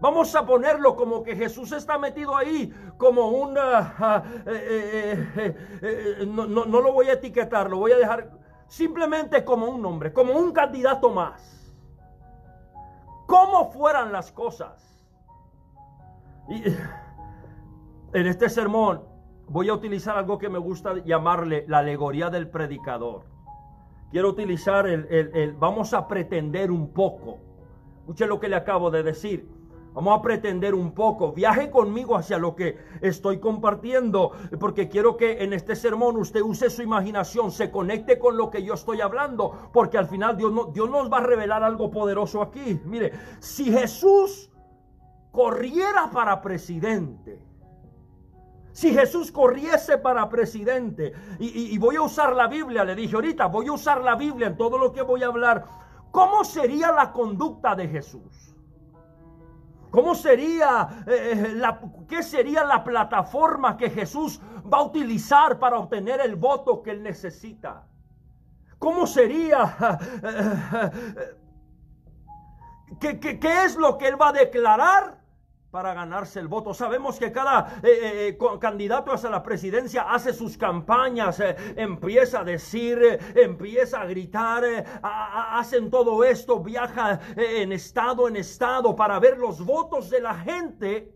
Vamos 0.00 0.34
a 0.34 0.44
ponerlo 0.44 0.94
como 0.96 1.22
que 1.22 1.36
Jesús 1.36 1.72
está 1.72 1.96
metido 1.98 2.36
ahí 2.36 2.70
como 2.98 3.28
un... 3.28 3.56
Ah, 3.58 4.22
eh, 4.44 6.26
no, 6.26 6.46
no 6.46 6.80
lo 6.80 6.92
voy 6.92 7.08
a 7.08 7.14
etiquetar, 7.14 7.70
lo 7.70 7.78
voy 7.78 7.92
a 7.92 7.96
dejar 7.96 8.30
simplemente 8.66 9.44
como 9.44 9.66
un 9.66 9.80
nombre, 9.80 10.12
como 10.12 10.34
un 10.34 10.52
candidato 10.52 11.10
más. 11.10 11.74
Como 13.26 13.70
fueran 13.72 14.12
las 14.12 14.30
cosas 14.30 14.95
en 18.12 18.26
este 18.26 18.48
sermón 18.48 19.02
voy 19.48 19.68
a 19.68 19.74
utilizar 19.74 20.16
algo 20.16 20.38
que 20.38 20.48
me 20.48 20.58
gusta 20.58 20.94
llamarle 21.04 21.64
la 21.68 21.78
alegoría 21.78 22.30
del 22.30 22.48
predicador. 22.48 23.24
Quiero 24.10 24.30
utilizar 24.30 24.86
el, 24.86 25.56
vamos 25.58 25.92
a 25.92 26.06
pretender 26.06 26.70
un 26.70 26.92
poco. 26.92 27.40
Escuche 28.00 28.26
lo 28.26 28.38
que 28.38 28.48
le 28.48 28.56
acabo 28.56 28.90
de 28.90 29.02
decir. 29.02 29.48
Vamos 29.92 30.18
a 30.18 30.22
pretender 30.22 30.74
un 30.74 30.92
poco. 30.92 31.32
Viaje 31.32 31.70
conmigo 31.70 32.16
hacia 32.16 32.38
lo 32.38 32.54
que 32.54 32.76
estoy 33.00 33.40
compartiendo, 33.40 34.32
porque 34.60 34.88
quiero 34.88 35.16
que 35.16 35.42
en 35.42 35.54
este 35.54 35.74
sermón 35.74 36.18
usted 36.18 36.42
use 36.42 36.68
su 36.68 36.82
imaginación, 36.82 37.50
se 37.50 37.70
conecte 37.70 38.18
con 38.18 38.36
lo 38.36 38.50
que 38.50 38.62
yo 38.62 38.74
estoy 38.74 39.00
hablando, 39.00 39.70
porque 39.72 39.96
al 39.96 40.06
final 40.06 40.36
Dios, 40.36 40.52
no, 40.52 40.66
Dios 40.66 40.88
nos 40.90 41.10
va 41.10 41.18
a 41.18 41.22
revelar 41.22 41.62
algo 41.64 41.90
poderoso 41.90 42.42
aquí. 42.42 42.78
Mire, 42.84 43.12
si 43.40 43.72
Jesús 43.72 44.50
corriera 45.36 46.08
para 46.10 46.40
presidente, 46.40 47.38
si 48.72 48.94
Jesús 48.94 49.30
corriese 49.30 49.98
para 49.98 50.26
presidente, 50.30 51.12
y, 51.38 51.76
voy 51.76 51.96
a 51.96 52.02
usar 52.02 52.34
la 52.34 52.46
Biblia, 52.46 52.84
le 52.84 52.94
dije 52.94 53.14
ahorita, 53.14 53.44
voy 53.44 53.66
a 53.66 53.72
usar 53.72 54.00
la 54.00 54.14
Biblia 54.14 54.46
en 54.46 54.56
todo 54.56 54.78
lo 54.78 54.94
que 54.94 55.02
voy 55.02 55.22
a 55.22 55.26
hablar, 55.26 55.66
¿cómo 56.10 56.42
sería 56.42 56.90
la 56.90 57.12
conducta 57.12 57.74
de 57.74 57.86
Jesús? 57.86 58.54
¿Cómo 59.90 60.14
sería, 60.14 61.04
eh, 61.06 61.32
eh, 61.32 61.52
la, 61.54 61.82
qué 62.08 62.22
sería 62.22 62.64
la 62.64 62.82
plataforma 62.82 63.76
que 63.76 63.90
Jesús 63.90 64.40
va 64.72 64.78
a 64.78 64.84
utilizar 64.84 65.58
para 65.58 65.78
obtener 65.78 66.22
el 66.22 66.36
voto 66.36 66.82
que 66.82 66.92
él 66.92 67.02
necesita? 67.02 67.86
¿Cómo 68.78 69.06
sería? 69.06 69.98
¿Qué, 73.00 73.20
qué, 73.20 73.38
qué 73.38 73.64
es 73.64 73.76
lo 73.76 73.98
que 73.98 74.08
él 74.08 74.20
va 74.20 74.28
a 74.28 74.32
declarar? 74.32 75.25
Para 75.76 75.92
ganarse 75.92 76.40
el 76.40 76.48
voto. 76.48 76.72
Sabemos 76.72 77.18
que 77.18 77.30
cada 77.30 77.80
eh, 77.82 78.28
eh, 78.30 78.38
candidato 78.58 79.12
hacia 79.12 79.28
la 79.28 79.42
presidencia 79.42 80.10
hace 80.10 80.32
sus 80.32 80.56
campañas, 80.56 81.38
eh, 81.38 81.54
empieza 81.76 82.40
a 82.40 82.44
decir, 82.44 82.98
empieza 83.34 84.00
a 84.00 84.06
gritar, 84.06 84.64
hacen 85.02 85.90
todo 85.90 86.24
esto, 86.24 86.60
viaja 86.60 87.20
en 87.36 87.72
estado 87.72 88.26
en 88.26 88.36
estado 88.36 88.96
para 88.96 89.18
ver 89.18 89.36
los 89.36 89.62
votos 89.62 90.08
de 90.08 90.20
la 90.22 90.32
gente. 90.32 91.14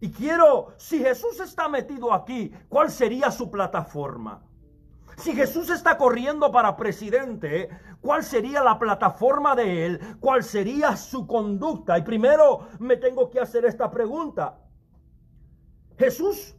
Y 0.00 0.12
quiero, 0.12 0.74
si 0.76 0.98
Jesús 0.98 1.40
está 1.40 1.66
metido 1.66 2.12
aquí, 2.12 2.52
¿cuál 2.68 2.90
sería 2.90 3.30
su 3.30 3.50
plataforma? 3.50 4.42
Si 5.16 5.34
Jesús 5.34 5.70
está 5.70 5.96
corriendo 5.98 6.50
para 6.50 6.76
presidente, 6.76 7.68
¿cuál 8.00 8.24
sería 8.24 8.62
la 8.62 8.78
plataforma 8.78 9.54
de 9.54 9.86
él? 9.86 10.00
¿Cuál 10.20 10.42
sería 10.42 10.96
su 10.96 11.26
conducta? 11.26 11.98
Y 11.98 12.02
primero 12.02 12.68
me 12.78 12.96
tengo 12.96 13.30
que 13.30 13.40
hacer 13.40 13.64
esta 13.64 13.90
pregunta. 13.90 14.58
¿Jesús 15.98 16.56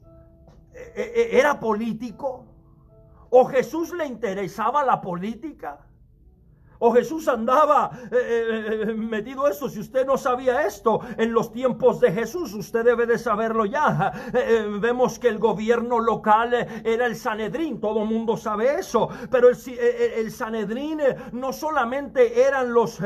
eh, 0.73 0.93
eh, 0.95 1.29
era 1.33 1.59
político? 1.59 2.45
¿O 3.29 3.45
Jesús 3.45 3.91
le 3.93 4.05
interesaba 4.05 4.83
la 4.83 5.01
política? 5.01 5.79
O 6.85 6.91
Jesús 6.91 7.29
andaba 7.29 7.91
eh, 8.11 8.17
eh, 8.19 8.81
eh, 8.81 8.93
metido 8.93 9.47
eso. 9.47 9.69
Si 9.69 9.79
usted 9.79 10.05
no 10.05 10.17
sabía 10.17 10.67
esto 10.67 10.99
en 11.15 11.31
los 11.31 11.49
tiempos 11.49 12.01
de 12.01 12.11
Jesús, 12.11 12.53
usted 12.53 12.83
debe 12.83 13.05
de 13.05 13.17
saberlo 13.17 13.65
ya. 13.65 14.11
vemos 14.81 15.17
que 15.17 15.29
el 15.29 15.39
gobierno 15.39 16.01
local 16.01 16.53
era 16.83 17.05
el 17.05 17.15
Sanedrín. 17.15 17.79
Todo 17.79 18.03
mundo 18.03 18.35
sabe 18.35 18.79
eso. 18.79 19.07
Pero 19.31 19.47
el, 19.47 20.29
Sanedrín 20.29 20.99
no 21.31 21.53
solamente 21.53 22.45
eran 22.45 22.73
los, 22.73 22.99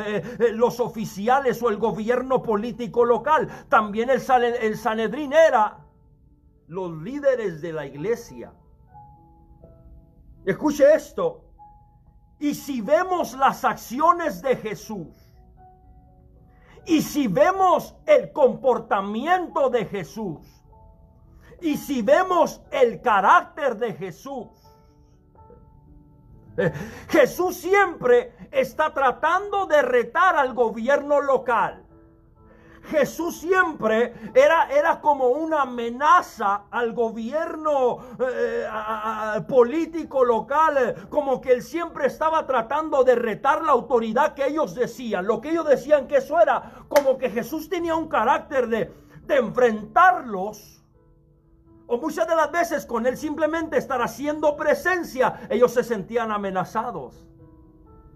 los 0.53 0.79
oficiales 0.79 1.61
o 1.61 1.69
el 1.69 1.77
gobierno 1.77 2.41
político 2.41 3.05
local. 3.05 3.47
También 3.69 4.09
el 4.09 4.75
Sanedrín 4.75 5.33
era 5.33 5.85
los 6.65 6.91
líderes 7.03 7.61
de 7.61 7.73
la 7.73 7.85
iglesia. 7.85 8.51
Escuche 10.45 10.83
esto. 10.95 11.46
Y 12.39 12.53
si 12.53 12.81
vemos 12.81 13.33
las 13.33 13.65
acciones 13.65 14.41
de 14.41 14.55
Jesús, 14.55 15.07
y 16.85 17.01
si 17.01 17.27
vemos 17.27 17.95
el 18.05 18.31
comportamiento 18.31 19.69
de 19.69 19.85
Jesús, 19.85 20.47
y 21.61 21.75
si 21.77 22.01
vemos 22.01 22.61
el 22.71 23.01
carácter 23.01 23.77
de 23.77 23.93
Jesús, 23.93 24.47
eh, 26.57 26.71
Jesús 27.09 27.57
siempre 27.57 28.33
está 28.51 28.93
tratando 28.93 29.65
de 29.65 29.81
retar 29.81 30.35
al 30.35 30.53
gobierno 30.53 31.21
local. 31.21 31.86
Jesús 32.89 33.39
siempre 33.39 34.13
era, 34.33 34.69
era 34.69 35.01
como 35.01 35.27
una 35.27 35.63
amenaza 35.63 36.63
al 36.71 36.93
gobierno 36.93 37.99
eh, 38.19 38.65
político 39.47 40.23
local, 40.23 41.07
como 41.09 41.41
que 41.41 41.51
él 41.51 41.61
siempre 41.61 42.07
estaba 42.07 42.45
tratando 42.45 43.03
de 43.03 43.15
retar 43.15 43.63
la 43.63 43.73
autoridad 43.73 44.33
que 44.33 44.47
ellos 44.47 44.75
decían. 44.75 45.25
Lo 45.25 45.41
que 45.41 45.49
ellos 45.51 45.67
decían 45.67 46.07
que 46.07 46.17
eso 46.17 46.39
era 46.39 46.85
como 46.87 47.17
que 47.17 47.29
Jesús 47.29 47.69
tenía 47.69 47.95
un 47.95 48.07
carácter 48.07 48.67
de, 48.67 48.93
de 49.23 49.35
enfrentarlos. 49.35 50.83
O 51.87 51.97
muchas 51.97 52.27
de 52.27 52.35
las 52.35 52.51
veces 52.51 52.85
con 52.85 53.05
él 53.05 53.15
simplemente 53.15 53.77
estar 53.77 54.01
haciendo 54.01 54.57
presencia, 54.57 55.47
ellos 55.49 55.73
se 55.73 55.83
sentían 55.83 56.31
amenazados. 56.31 57.25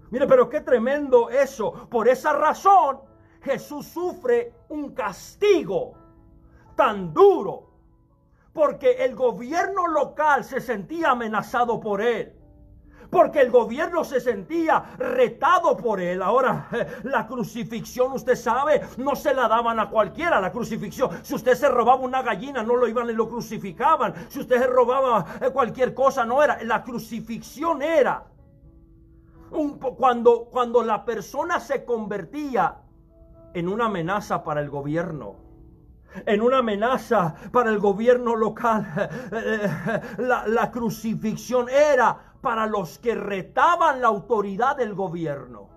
Mire, 0.10 0.28
pero 0.28 0.50
qué 0.50 0.60
tremendo 0.60 1.30
eso. 1.30 1.72
Por 1.90 2.10
esa 2.10 2.34
razón, 2.34 3.00
Jesús 3.42 3.88
sufre 3.88 4.54
un 4.70 4.94
castigo 4.94 5.94
tan 6.76 7.14
duro 7.14 7.72
porque 8.54 9.04
el 9.06 9.16
gobierno 9.16 9.88
local 9.88 10.44
se 10.44 10.60
sentía 10.60 11.12
amenazado 11.12 11.80
por 11.80 12.02
él. 12.02 12.34
Porque 13.10 13.42
el 13.42 13.52
gobierno 13.52 14.06
se 14.06 14.22
sentía 14.22 14.96
retado 14.98 15.76
por 15.76 16.00
él. 16.00 16.22
Ahora, 16.22 16.70
la 17.04 17.28
crucifixión, 17.28 18.14
usted 18.14 18.36
sabe, 18.36 18.82
no 18.98 19.16
se 19.16 19.34
la 19.34 19.50
daban 19.50 19.80
a 19.80 19.90
cualquiera. 19.90 20.40
La 20.40 20.52
crucifixión, 20.52 21.10
si 21.22 21.36
usted 21.36 21.56
se 21.56 21.68
robaba 21.68 22.00
una 22.00 22.22
gallina, 22.22 22.64
no 22.64 22.76
lo 22.78 22.88
iban 22.88 23.10
y 23.10 23.14
lo 23.14 23.28
crucificaban. 23.28 24.14
Si 24.30 24.40
usted 24.40 24.60
se 24.60 24.68
robaba 24.68 25.26
eh, 25.42 25.50
cualquier 25.52 25.94
cosa, 25.94 26.26
no 26.26 26.42
era. 26.42 26.64
La 26.64 26.84
crucifixión 26.84 27.82
era 27.82 28.24
un, 29.52 29.78
cuando, 29.78 30.46
cuando 30.46 30.82
la 30.82 31.04
persona 31.04 31.60
se 31.60 31.84
convertía 31.84 32.78
en 33.54 33.68
una 33.68 33.86
amenaza 33.86 34.44
para 34.44 34.62
el 34.62 34.70
gobierno 34.70 35.52
en 36.26 36.42
una 36.42 36.58
amenaza 36.58 37.36
para 37.52 37.70
el 37.70 37.80
gobierno 37.80 38.36
local. 38.36 38.86
La, 40.18 40.46
la, 40.46 40.72
crucifixión 40.72 41.70
era 41.70 42.36
para 42.42 42.66
los 42.66 43.00
que 43.00 43.16
retaban 43.16 44.02
la 44.02 44.10
autoridad 44.10 44.76
del 44.76 44.94
gobierno. 44.94 45.70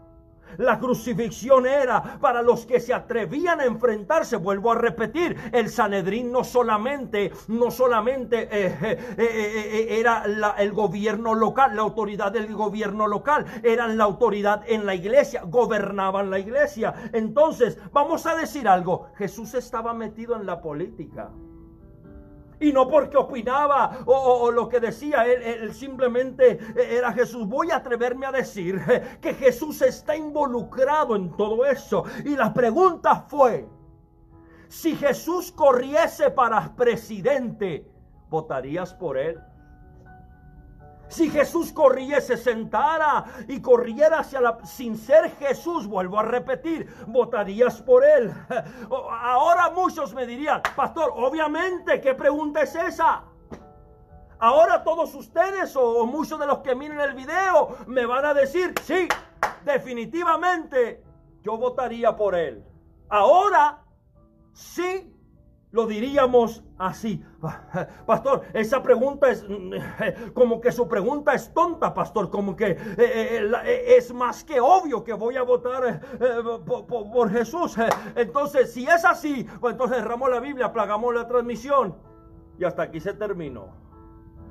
La 0.58 0.78
crucifixión 0.78 1.66
era 1.66 2.18
para 2.20 2.42
los 2.42 2.66
que 2.66 2.80
se 2.80 2.94
atrevían 2.94 3.60
a 3.60 3.64
enfrentarse. 3.64 4.36
Vuelvo 4.36 4.72
a 4.72 4.76
repetir, 4.76 5.36
el 5.52 5.70
Sanedrín 5.70 6.32
no 6.32 6.44
solamente, 6.44 7.32
no 7.48 7.70
solamente 7.70 8.48
eh, 8.50 8.76
eh, 8.80 9.16
eh, 9.18 9.86
era 10.00 10.24
el 10.58 10.72
gobierno 10.72 11.34
local, 11.34 11.76
la 11.76 11.82
autoridad 11.82 12.32
del 12.32 12.54
gobierno 12.54 13.06
local, 13.06 13.46
eran 13.62 13.96
la 13.96 14.04
autoridad 14.04 14.62
en 14.66 14.86
la 14.86 14.94
iglesia, 14.94 15.42
gobernaban 15.46 16.30
la 16.30 16.38
iglesia. 16.38 16.94
Entonces, 17.12 17.78
vamos 17.92 18.26
a 18.26 18.34
decir 18.34 18.68
algo, 18.68 19.08
Jesús 19.16 19.54
estaba 19.54 19.94
metido 19.94 20.36
en 20.36 20.46
la 20.46 20.60
política. 20.60 21.30
Y 22.64 22.72
no 22.72 22.88
porque 22.88 23.18
opinaba 23.18 23.98
o, 24.06 24.50
lo 24.50 24.70
que 24.70 24.80
decía, 24.80 25.26
él, 25.26 25.74
simplemente 25.74 26.58
era 26.74 27.12
Jesús. 27.12 27.46
Voy 27.46 27.70
a 27.70 27.76
atreverme 27.76 28.24
a 28.24 28.32
decir 28.32 28.80
que 29.20 29.34
Jesús 29.34 29.82
está 29.82 30.16
involucrado 30.16 31.14
en 31.14 31.36
todo 31.36 31.66
eso. 31.66 32.04
Y 32.24 32.36
la 32.36 32.54
pregunta 32.54 33.26
fue, 33.28 33.68
si 34.68 34.96
Jesús 34.96 35.52
corriese 35.52 36.30
para 36.30 36.74
presidente, 36.74 37.86
¿votarías 38.30 38.94
por 38.94 39.18
él? 39.18 39.38
Si 41.14 41.30
Jesús 41.30 41.72
corriese, 41.72 42.36
sentara 42.36 43.24
y 43.46 43.60
corriera 43.60 44.18
hacia 44.18 44.40
la... 44.40 44.58
Sin 44.66 44.98
ser 44.98 45.30
Jesús, 45.36 45.86
vuelvo 45.86 46.18
a 46.18 46.24
repetir, 46.24 46.92
votarías 47.06 47.80
por 47.82 48.04
él. 48.04 48.32
Ahora 48.90 49.70
muchos 49.70 50.12
me 50.12 50.26
dirían, 50.26 50.60
pastor, 50.74 51.12
obviamente, 51.14 52.00
¿qué 52.00 52.14
pregunta 52.14 52.62
es 52.62 52.74
esa? 52.74 53.22
Ahora 54.40 54.82
todos 54.82 55.14
ustedes 55.14 55.76
o 55.76 56.04
muchos 56.04 56.40
de 56.40 56.48
los 56.48 56.58
que 56.58 56.74
miren 56.74 56.98
el 56.98 57.14
video 57.14 57.76
me 57.86 58.06
van 58.06 58.24
a 58.24 58.34
decir, 58.34 58.74
sí, 58.82 59.06
definitivamente 59.64 61.04
yo 61.42 61.56
votaría 61.56 62.16
por 62.16 62.34
él. 62.34 62.64
Ahora 63.08 63.84
sí 64.52 65.14
lo 65.70 65.86
diríamos 65.86 66.63
así. 66.78 67.24
Pastor, 68.06 68.42
esa 68.52 68.82
pregunta 68.82 69.30
es 69.30 69.44
como 70.34 70.60
que 70.60 70.72
su 70.72 70.88
pregunta 70.88 71.34
es 71.34 71.52
tonta, 71.52 71.94
pastor, 71.94 72.30
como 72.30 72.56
que 72.56 72.72
eh, 72.72 72.78
eh, 72.98 73.50
eh, 73.64 73.96
es 73.96 74.12
más 74.12 74.44
que 74.44 74.60
obvio 74.60 75.04
que 75.04 75.12
voy 75.12 75.36
a 75.36 75.42
votar 75.42 76.00
por, 76.66 77.30
Jesús. 77.30 77.76
Entonces, 78.14 78.72
si 78.72 78.86
es 78.86 79.04
así, 79.04 79.46
pues 79.60 79.72
entonces 79.72 79.98
cerramos 79.98 80.30
la 80.30 80.40
Biblia, 80.40 80.72
plagamos 80.72 81.14
la 81.14 81.26
transmisión 81.26 81.96
y 82.58 82.64
hasta 82.64 82.84
aquí 82.84 83.00
se 83.00 83.14
terminó. 83.14 83.68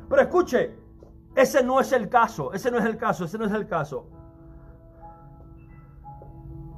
Pero 0.10 0.22
escuche, 0.22 0.76
ese 1.36 1.64
no 1.64 1.80
es 1.80 1.92
el 1.92 2.10
caso, 2.10 2.54
ese 2.54 2.70
no 2.70 2.78
es 2.78 2.86
el 2.86 2.98
caso, 2.98 3.26
ese 3.26 3.38
no 3.38 3.46
es 3.46 3.52
el 3.54 3.68
caso. 3.68 4.08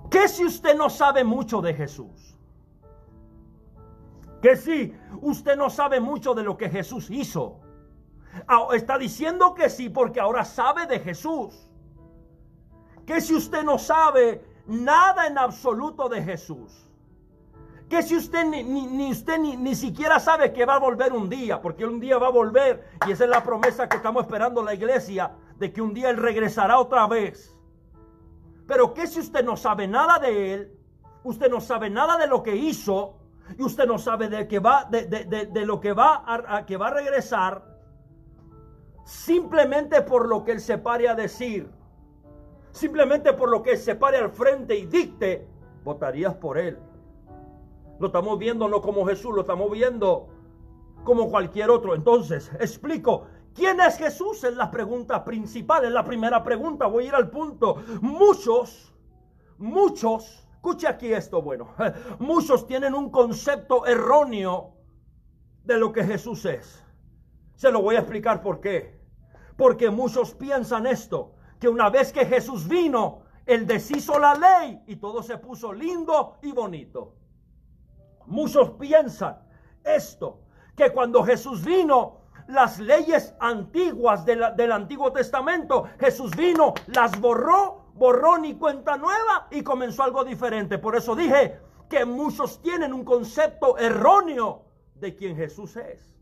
¿Qué 0.09 0.27
si 0.27 0.45
usted 0.45 0.77
no 0.77 0.89
sabe 0.89 1.23
mucho 1.23 1.61
de 1.61 1.73
Jesús? 1.73 2.34
Que 4.45 4.55
si 4.55 4.93
usted 5.21 5.57
no 5.57 5.71
sabe 5.71 5.99
mucho 5.99 6.35
de 6.35 6.43
lo 6.43 6.55
que 6.55 6.69
Jesús 6.69 7.09
hizo. 7.09 7.61
Ah, 8.47 8.67
está 8.73 8.95
diciendo 8.99 9.55
que 9.55 9.71
sí 9.71 9.89
porque 9.89 10.19
ahora 10.19 10.45
sabe 10.45 10.85
de 10.85 10.99
Jesús. 10.99 11.67
Que 13.07 13.21
si 13.21 13.33
usted 13.33 13.63
no 13.63 13.79
sabe 13.79 14.45
nada 14.67 15.25
en 15.25 15.39
absoluto 15.39 16.09
de 16.09 16.21
Jesús 16.21 16.83
que 17.89 18.03
si 18.03 18.15
usted 18.15 18.45
ni, 18.45 18.63
ni, 18.63 19.11
usted 19.11 19.39
ni, 19.39 19.57
ni, 19.57 19.73
siquiera 19.73 20.19
sabe 20.19 20.53
que 20.53 20.65
va 20.65 20.75
a 20.75 20.79
volver 20.79 21.13
un 21.13 21.27
día, 21.27 21.61
porque 21.61 21.85
un 21.85 21.99
día 21.99 22.17
va 22.19 22.27
a 22.27 22.31
volver 22.31 22.87
y 23.07 23.11
esa 23.11 23.23
es 23.23 23.29
la 23.29 23.43
promesa 23.43 23.87
que 23.87 23.97
estamos 23.97 24.23
esperando 24.23 24.63
la 24.63 24.73
iglesia, 24.75 25.33
de 25.57 25.71
que 25.71 25.81
un 25.81 25.93
día 25.93 26.09
Él 26.11 26.17
regresará 26.17 26.79
otra 26.79 27.07
vez. 27.07 27.55
Pero 28.67 28.93
que 28.93 29.07
si 29.07 29.19
usted 29.19 29.43
no 29.43 29.55
sabe 29.55 29.87
nada 29.87 30.19
de 30.19 30.53
Él, 30.53 30.79
usted 31.23 31.49
no 31.49 31.61
sabe 31.61 31.89
nada 31.89 32.17
de 32.17 32.27
lo 32.27 32.41
que 32.41 32.55
hizo, 32.55 33.19
y 33.57 33.63
usted 33.63 33.85
no 33.85 33.97
sabe 33.97 34.27
de, 34.29 34.47
que 34.47 34.59
va, 34.59 34.85
de, 34.85 35.05
de, 35.05 35.45
de 35.45 35.65
lo 35.65 35.79
que 35.79 35.93
va 35.93 36.23
a, 36.25 36.65
que 36.65 36.77
va 36.77 36.87
a 36.87 36.93
regresar, 36.93 37.63
simplemente 39.05 40.01
por 40.01 40.27
lo 40.27 40.43
que 40.43 40.53
Él 40.53 40.59
se 40.59 40.77
pare 40.77 41.07
a 41.07 41.15
decir, 41.15 41.69
simplemente 42.71 43.33
por 43.33 43.49
lo 43.49 43.61
que 43.61 43.77
se 43.77 43.95
pare 43.95 44.17
al 44.17 44.31
frente 44.31 44.75
y 44.75 44.85
dicte, 44.85 45.47
votarías 45.83 46.35
por 46.35 46.57
Él. 46.57 46.79
Lo 47.99 48.07
estamos 48.07 48.37
viendo 48.37 48.67
no 48.67 48.81
como 48.81 49.05
Jesús, 49.05 49.33
lo 49.33 49.41
estamos 49.41 49.71
viendo 49.71 50.27
como 51.03 51.29
cualquier 51.29 51.69
otro. 51.69 51.95
Entonces, 51.95 52.51
explico. 52.59 53.27
¿Quién 53.53 53.79
es 53.79 53.97
Jesús? 53.97 54.43
Es 54.43 54.53
la 54.57 54.69
pregunta 54.69 55.23
principal, 55.23 55.85
es 55.85 55.91
la 55.91 56.03
primera 56.03 56.43
pregunta. 56.43 56.87
Voy 56.87 57.05
a 57.05 57.07
ir 57.07 57.15
al 57.15 57.29
punto. 57.29 57.77
Muchos, 58.01 58.93
muchos, 59.57 60.44
escuche 60.65 60.87
aquí 60.87 61.13
esto, 61.13 61.43
bueno, 61.43 61.75
muchos 62.19 62.65
tienen 62.65 62.95
un 62.95 63.11
concepto 63.11 63.85
erróneo 63.85 64.73
de 65.63 65.77
lo 65.77 65.91
que 65.91 66.03
Jesús 66.03 66.43
es. 66.45 66.83
Se 67.53 67.71
lo 67.71 67.83
voy 67.83 67.97
a 67.97 67.99
explicar 67.99 68.41
por 68.41 68.61
qué. 68.61 68.99
Porque 69.57 69.91
muchos 69.91 70.33
piensan 70.33 70.87
esto, 70.87 71.35
que 71.59 71.69
una 71.69 71.91
vez 71.91 72.11
que 72.11 72.25
Jesús 72.25 72.67
vino, 72.67 73.25
Él 73.45 73.67
deshizo 73.67 74.17
la 74.17 74.33
ley 74.33 74.81
y 74.87 74.95
todo 74.95 75.21
se 75.21 75.37
puso 75.37 75.71
lindo 75.71 76.37
y 76.41 76.51
bonito. 76.51 77.13
Muchos 78.25 78.71
piensan 78.71 79.37
esto, 79.83 80.41
que 80.75 80.89
cuando 80.91 81.23
Jesús 81.23 81.63
vino, 81.63 82.21
las 82.47 82.79
leyes 82.79 83.35
antiguas 83.39 84.25
del 84.25 84.71
Antiguo 84.71 85.11
Testamento, 85.11 85.87
Jesús 85.99 86.35
vino, 86.35 86.73
las 86.87 87.19
borró, 87.21 87.84
borró 87.95 88.37
ni 88.37 88.55
cuenta 88.55 88.97
nueva 88.97 89.47
y 89.49 89.63
comenzó 89.63 90.03
algo 90.03 90.23
diferente. 90.23 90.77
Por 90.77 90.95
eso 90.95 91.15
dije 91.15 91.59
que 91.89 92.05
muchos 92.05 92.61
tienen 92.61 92.93
un 92.93 93.03
concepto 93.03 93.77
erróneo 93.77 94.65
de 94.95 95.15
quién 95.15 95.35
Jesús 95.35 95.75
es. 95.77 96.13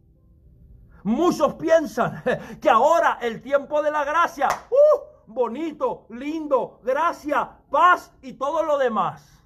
Muchos 1.03 1.55
piensan 1.55 2.23
que 2.61 2.69
ahora 2.69 3.17
el 3.21 3.41
tiempo 3.41 3.81
de 3.81 3.91
la 3.91 4.05
gracia, 4.05 4.47
uh, 4.69 5.31
bonito, 5.33 6.05
lindo, 6.09 6.79
gracia, 6.83 7.57
paz 7.69 8.13
y 8.21 8.33
todo 8.33 8.63
lo 8.63 8.77
demás. 8.77 9.42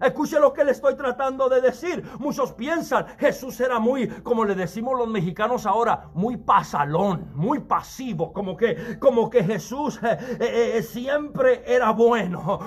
Escuche 0.00 0.40
lo 0.40 0.52
que 0.52 0.64
le 0.64 0.72
estoy 0.72 0.96
tratando 0.96 1.48
de 1.48 1.60
decir. 1.60 2.02
Muchos 2.18 2.52
piensan, 2.52 3.06
Jesús 3.18 3.60
era 3.60 3.78
muy, 3.78 4.08
como 4.08 4.44
le 4.44 4.54
decimos 4.54 4.98
los 4.98 5.08
mexicanos 5.08 5.64
ahora, 5.64 6.10
muy 6.14 6.36
pasalón, 6.36 7.30
muy 7.34 7.60
pasivo, 7.60 8.32
como 8.32 8.56
que, 8.56 8.98
como 8.98 9.30
que 9.30 9.44
Jesús 9.44 10.00
eh, 10.02 10.18
eh, 10.40 10.72
eh, 10.76 10.82
siempre 10.82 11.62
era 11.66 11.92
bueno. 11.92 12.58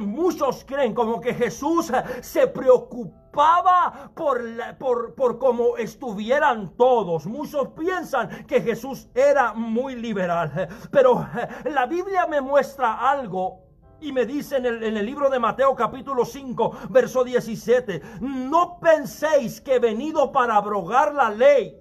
Muchos 0.00 0.64
creen 0.64 0.94
como 0.94 1.20
que 1.20 1.34
Jesús 1.34 1.92
se 2.20 2.46
preocupaba 2.46 4.10
por, 4.14 4.40
por, 4.78 5.14
por 5.14 5.38
cómo 5.38 5.76
estuvieran 5.76 6.76
todos. 6.76 7.26
Muchos 7.26 7.68
piensan 7.70 8.46
que 8.46 8.60
Jesús 8.60 9.08
era 9.14 9.52
muy 9.52 9.96
liberal. 9.96 10.68
Pero 10.92 11.26
la 11.64 11.86
Biblia 11.86 12.26
me 12.26 12.40
muestra 12.40 13.10
algo 13.10 13.63
y 14.04 14.12
me 14.12 14.26
dice 14.26 14.58
en 14.58 14.66
el, 14.66 15.06
libro 15.06 15.30
de 15.30 15.38
Mateo 15.38 15.74
capítulo 15.74 16.26
5, 16.26 16.76
verso 16.90 17.24
17, 17.24 18.02
no 18.20 18.78
penséis 18.78 19.62
que 19.62 19.76
he 19.76 19.78
venido 19.78 20.30
para 20.30 20.56
abrogar 20.56 21.14
la 21.14 21.30
ley 21.30 21.80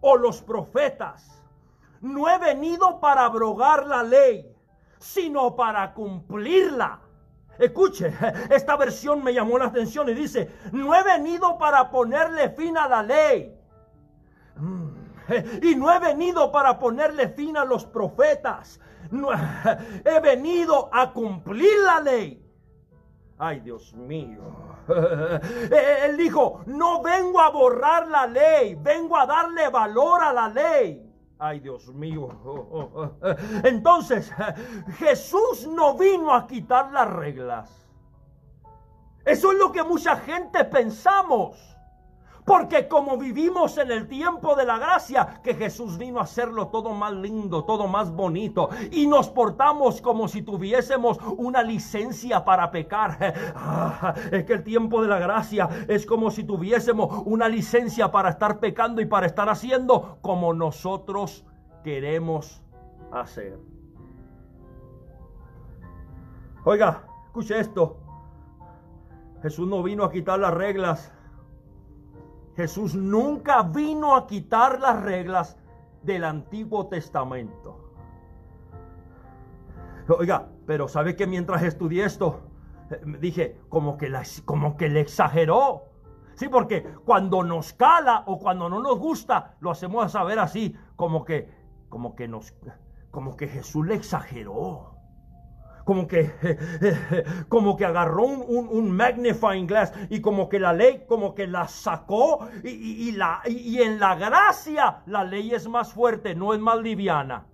o 0.00 0.16
los 0.16 0.40
profetas. 0.40 1.44
No 2.00 2.30
he 2.30 2.38
venido 2.38 2.98
para 2.98 3.26
abrogar 3.26 3.86
la 3.86 4.02
ley, 4.02 4.50
sino 4.98 5.54
para 5.54 5.92
cumplirla. 5.92 7.00
Escuche, 7.58 8.14
esta 8.50 8.76
versión 8.76 9.22
me 9.22 9.34
llamó 9.34 9.58
la 9.58 9.66
atención 9.66 10.08
y 10.08 10.14
dice, 10.14 10.50
no 10.72 10.94
he 10.94 11.02
venido 11.02 11.58
para 11.58 11.90
ponerle 11.90 12.48
fin 12.50 12.78
a 12.78 12.88
la 12.88 13.02
ley. 13.02 13.54
Mm, 14.56 14.88
y 15.62 15.76
no 15.76 15.92
he 15.92 15.98
venido 15.98 16.50
para 16.50 16.78
ponerle 16.78 17.28
fin 17.28 17.58
a 17.58 17.66
los 17.66 17.84
profetas, 17.84 18.80
he 20.04 20.20
venido 20.20 20.88
a 20.92 21.12
cumplir 21.12 21.78
la 21.84 22.00
ley. 22.00 22.44
Ay, 23.38 23.60
Dios 23.60 23.94
mío. 23.94 24.42
Él 26.04 26.16
dijo, 26.16 26.62
no 26.66 27.02
vengo 27.02 27.40
a 27.40 27.50
borrar 27.50 28.08
la 28.08 28.26
ley, 28.26 28.74
vengo 28.74 29.16
a 29.16 29.26
darle 29.26 29.68
valor 29.68 30.22
a 30.22 30.32
la 30.32 30.48
ley. 30.48 31.04
Ay, 31.38 31.60
Dios 31.60 31.86
mío. 31.94 32.28
Entonces, 33.62 34.32
Jesús 34.98 35.68
no 35.68 35.96
vino 35.96 36.34
a 36.34 36.46
quitar 36.46 36.90
las 36.92 37.08
reglas. 37.08 37.88
Eso 39.24 39.52
es 39.52 39.58
lo 39.58 39.70
que 39.70 39.84
mucha 39.84 40.16
gente 40.16 40.64
pensamos. 40.64 41.77
Porque 42.48 42.88
como 42.88 43.18
vivimos 43.18 43.76
en 43.76 43.90
el 43.90 44.08
tiempo 44.08 44.56
de 44.56 44.64
la 44.64 44.78
gracia, 44.78 45.38
que 45.42 45.54
Jesús 45.54 45.98
vino 45.98 46.18
a 46.18 46.22
hacerlo 46.22 46.68
todo 46.68 46.94
más 46.94 47.12
lindo, 47.12 47.64
todo 47.64 47.86
más 47.86 48.10
bonito, 48.10 48.70
y 48.90 49.06
nos 49.06 49.28
portamos 49.28 50.00
como 50.00 50.28
si 50.28 50.40
tuviésemos 50.40 51.18
una 51.36 51.62
licencia 51.62 52.44
para 52.46 52.70
pecar. 52.70 53.18
Ah, 53.60 54.14
es 54.32 54.44
que 54.44 54.54
el 54.54 54.62
tiempo 54.62 55.02
de 55.02 55.08
la 55.08 55.18
gracia 55.18 55.68
es 55.88 56.06
como 56.06 56.30
si 56.30 56.44
tuviésemos 56.44 57.22
una 57.26 57.48
licencia 57.48 58.10
para 58.10 58.30
estar 58.30 58.60
pecando 58.60 59.02
y 59.02 59.06
para 59.06 59.26
estar 59.26 59.48
haciendo 59.48 60.18
como 60.22 60.54
nosotros 60.54 61.44
queremos 61.84 62.62
hacer. 63.12 63.58
Oiga, 66.64 67.04
escuche 67.26 67.58
esto. 67.58 67.98
Jesús 69.42 69.68
no 69.68 69.82
vino 69.82 70.04
a 70.04 70.10
quitar 70.10 70.38
las 70.38 70.54
reglas 70.54 71.12
Jesús 72.58 72.96
nunca 72.96 73.62
vino 73.62 74.16
a 74.16 74.26
quitar 74.26 74.80
las 74.80 75.00
reglas 75.00 75.56
del 76.02 76.24
Antiguo 76.24 76.88
Testamento. 76.88 77.94
Oiga, 80.08 80.48
pero 80.66 80.88
¿sabe 80.88 81.14
que 81.14 81.28
mientras 81.28 81.62
estudié 81.62 82.04
esto, 82.04 82.40
eh, 82.90 83.00
dije, 83.20 83.60
como 83.68 83.96
que, 83.96 84.12
como 84.44 84.76
que 84.76 84.88
le 84.88 84.98
exageró? 84.98 85.84
Sí, 86.34 86.48
porque 86.48 86.82
cuando 87.04 87.44
nos 87.44 87.74
cala 87.74 88.24
o 88.26 88.40
cuando 88.40 88.68
no 88.68 88.80
nos 88.80 88.98
gusta, 88.98 89.54
lo 89.60 89.70
hacemos 89.70 90.10
saber 90.10 90.40
así, 90.40 90.76
como 90.96 91.24
que, 91.24 91.48
como 91.88 92.16
que 92.16 92.26
nos, 92.26 92.56
como 93.12 93.36
que 93.36 93.46
Jesús 93.46 93.86
le 93.86 93.94
exageró 93.94 94.97
como 95.88 96.06
que, 96.06 96.30
como 97.48 97.74
que 97.74 97.86
agarró 97.86 98.24
un, 98.24 98.90
magnifying 98.90 99.66
glass 99.66 99.90
y 100.10 100.20
como 100.20 100.46
que 100.46 100.60
la 100.60 100.74
ley, 100.74 101.06
como 101.08 101.34
que 101.34 101.46
la 101.46 101.66
sacó 101.66 102.46
y, 102.62 103.10
la, 103.12 103.40
y 103.46 103.80
en 103.80 103.98
la 103.98 104.14
gracia 104.14 105.00
la 105.06 105.24
ley 105.24 105.54
es 105.54 105.66
más 105.66 105.94
fuerte, 105.94 106.34
no 106.34 106.52
es 106.52 106.60
más 106.60 106.76
liviana. 106.76 107.46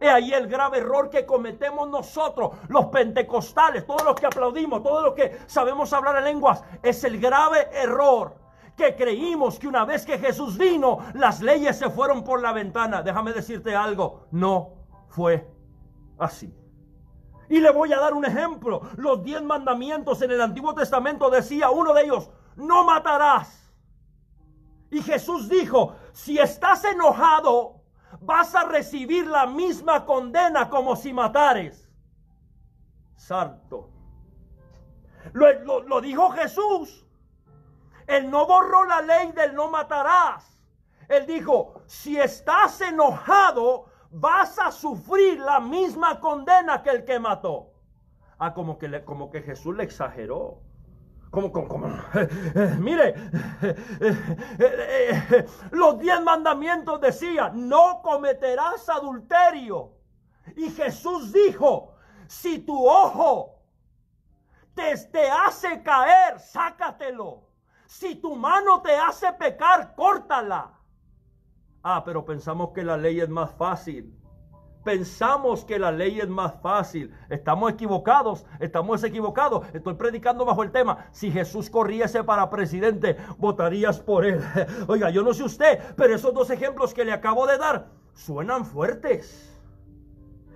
He 0.00 0.08
ahí 0.08 0.32
el 0.32 0.46
grave 0.46 0.78
error 0.78 1.10
que 1.10 1.26
cometemos 1.26 1.90
nosotros, 1.90 2.52
los 2.68 2.84
pentecostales, 2.86 3.84
todos 3.84 4.04
los 4.04 4.14
que 4.14 4.26
aplaudimos, 4.26 4.84
todos 4.84 5.02
los 5.02 5.14
que 5.14 5.38
sabemos 5.48 5.92
hablar 5.92 6.18
en 6.18 6.24
lenguas. 6.26 6.62
Es 6.84 7.02
el 7.02 7.18
grave 7.18 7.66
error 7.72 8.36
que 8.76 8.94
creímos 8.94 9.58
que 9.58 9.66
una 9.66 9.84
vez 9.84 10.06
que 10.06 10.20
Jesús 10.20 10.56
vino, 10.56 10.98
las 11.14 11.42
leyes 11.42 11.80
se 11.80 11.90
fueron 11.90 12.22
por 12.22 12.40
la 12.40 12.52
ventana. 12.52 13.02
Déjame 13.02 13.32
decirte 13.32 13.74
algo, 13.74 14.28
no 14.30 14.70
fue 15.08 15.50
así. 16.16 16.61
Y 17.52 17.60
le 17.60 17.70
voy 17.70 17.92
a 17.92 18.00
dar 18.00 18.14
un 18.14 18.24
ejemplo. 18.24 18.80
Los 18.96 19.22
diez 19.22 19.42
mandamientos 19.42 20.22
en 20.22 20.30
el 20.30 20.40
Antiguo 20.40 20.74
Testamento 20.74 21.28
decía 21.28 21.68
uno 21.68 21.92
de 21.92 22.04
ellos, 22.04 22.30
no 22.56 22.82
matarás. 22.82 23.70
Y 24.90 25.02
Jesús 25.02 25.50
dijo, 25.50 25.94
si 26.14 26.38
estás 26.38 26.82
enojado, 26.86 27.82
vas 28.22 28.54
a 28.54 28.64
recibir 28.64 29.26
la 29.26 29.44
misma 29.44 30.06
condena 30.06 30.70
como 30.70 30.96
si 30.96 31.12
matares. 31.12 31.92
Santo. 33.16 33.90
Lo, 35.34 35.82
lo 35.82 36.00
dijo 36.00 36.30
Jesús. 36.30 37.06
Él 38.06 38.30
no 38.30 38.46
borró 38.46 38.86
la 38.86 39.02
ley 39.02 39.30
del 39.32 39.54
no 39.54 39.68
matarás. 39.68 40.58
Él 41.06 41.26
dijo, 41.26 41.82
si 41.84 42.18
estás 42.18 42.80
enojado, 42.80 43.91
vas 44.12 44.58
a 44.58 44.70
sufrir 44.70 45.40
la 45.40 45.60
misma 45.60 46.20
condena 46.20 46.82
que 46.82 46.90
el 46.90 47.04
que 47.04 47.18
mató. 47.18 47.72
Ah, 48.38 48.54
como 48.54 48.78
que, 48.78 49.04
como 49.04 49.30
que 49.30 49.42
Jesús 49.42 49.76
le 49.76 49.84
exageró. 49.84 50.60
como, 51.30 51.50
como, 51.50 51.68
como 51.68 51.88
mire, 52.78 53.14
los 55.70 55.98
diez 55.98 56.20
mandamientos 56.22 57.00
decían, 57.00 57.68
no 57.68 58.02
cometerás 58.02 58.88
adulterio. 58.88 59.94
Y 60.56 60.70
Jesús 60.70 61.32
dijo, 61.32 61.94
si 62.26 62.58
tu 62.58 62.86
ojo 62.86 63.62
te, 64.74 64.96
te 65.06 65.30
hace 65.30 65.82
caer, 65.82 66.38
sácatelo. 66.38 67.48
Si 67.86 68.16
tu 68.16 68.36
mano 68.36 68.82
te 68.82 68.94
hace 68.96 69.32
pecar, 69.34 69.94
córtala. 69.94 70.81
Ah, 71.82 72.02
pero 72.04 72.24
pensamos 72.24 72.70
que 72.70 72.84
la 72.84 72.96
ley 72.96 73.20
es 73.20 73.28
más 73.28 73.50
fácil. 73.52 74.14
Pensamos 74.84 75.64
que 75.64 75.78
la 75.78 75.92
ley 75.92 76.20
es 76.20 76.28
más 76.28 76.60
fácil. 76.60 77.14
Estamos 77.28 77.72
equivocados, 77.72 78.44
estamos 78.58 79.02
equivocados. 79.04 79.66
Estoy 79.72 79.94
predicando 79.94 80.44
bajo 80.44 80.62
el 80.62 80.72
tema. 80.72 81.06
Si 81.12 81.30
Jesús 81.30 81.70
corriese 81.70 82.24
para 82.24 82.50
presidente, 82.50 83.16
votarías 83.38 84.00
por 84.00 84.24
él. 84.24 84.40
Oiga, 84.88 85.10
yo 85.10 85.22
no 85.22 85.34
sé 85.34 85.44
usted, 85.44 85.78
pero 85.96 86.14
esos 86.14 86.34
dos 86.34 86.50
ejemplos 86.50 86.94
que 86.94 87.04
le 87.04 87.12
acabo 87.12 87.46
de 87.46 87.58
dar 87.58 87.90
suenan 88.14 88.64
fuertes. 88.64 89.48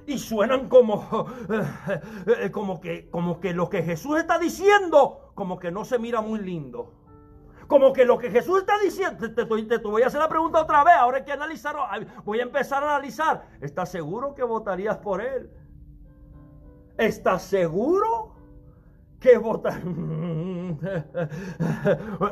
Y 0.09 0.19
suenan 0.19 0.69
como, 0.69 1.27
eh, 2.27 2.51
como, 2.51 2.81
que, 2.81 3.11
como 3.11 3.41
que 3.41 3.53
lo 3.53 3.69
que 3.69 3.83
Jesús 3.83 4.19
está 4.19 4.39
diciendo, 4.39 5.33
como 5.35 5.59
que 5.59 5.73
no 5.73 5.85
se 5.85 5.99
mira 5.99 6.21
muy 6.21 6.41
lindo. 6.41 6.93
Como 7.67 7.93
que 7.93 8.05
lo 8.05 8.19
que 8.19 8.31
Jesús 8.31 8.61
está 8.61 8.79
diciendo, 8.79 9.33
te, 9.35 9.45
voy 9.45 10.03
a 10.03 10.07
hacer 10.07 10.21
la 10.21 10.29
pregunta 10.29 10.61
otra 10.61 10.85
vez, 10.85 10.95
ahora 10.95 11.19
hay 11.19 11.25
que 11.25 11.33
analizarlo, 11.33 11.83
voy 12.25 12.39
a 12.41 12.45
empezar 12.45 12.85
a 12.85 12.95
analizar. 12.95 13.49
¿Estás 13.61 13.91
seguro 13.91 14.35
que 14.35 14.45
votarías 14.45 14.99
por 14.99 15.21
él? 15.21 15.51
¿Estás 16.97 17.43
seguro 17.43 18.36
que 19.21 19.39
votar? 19.39 19.81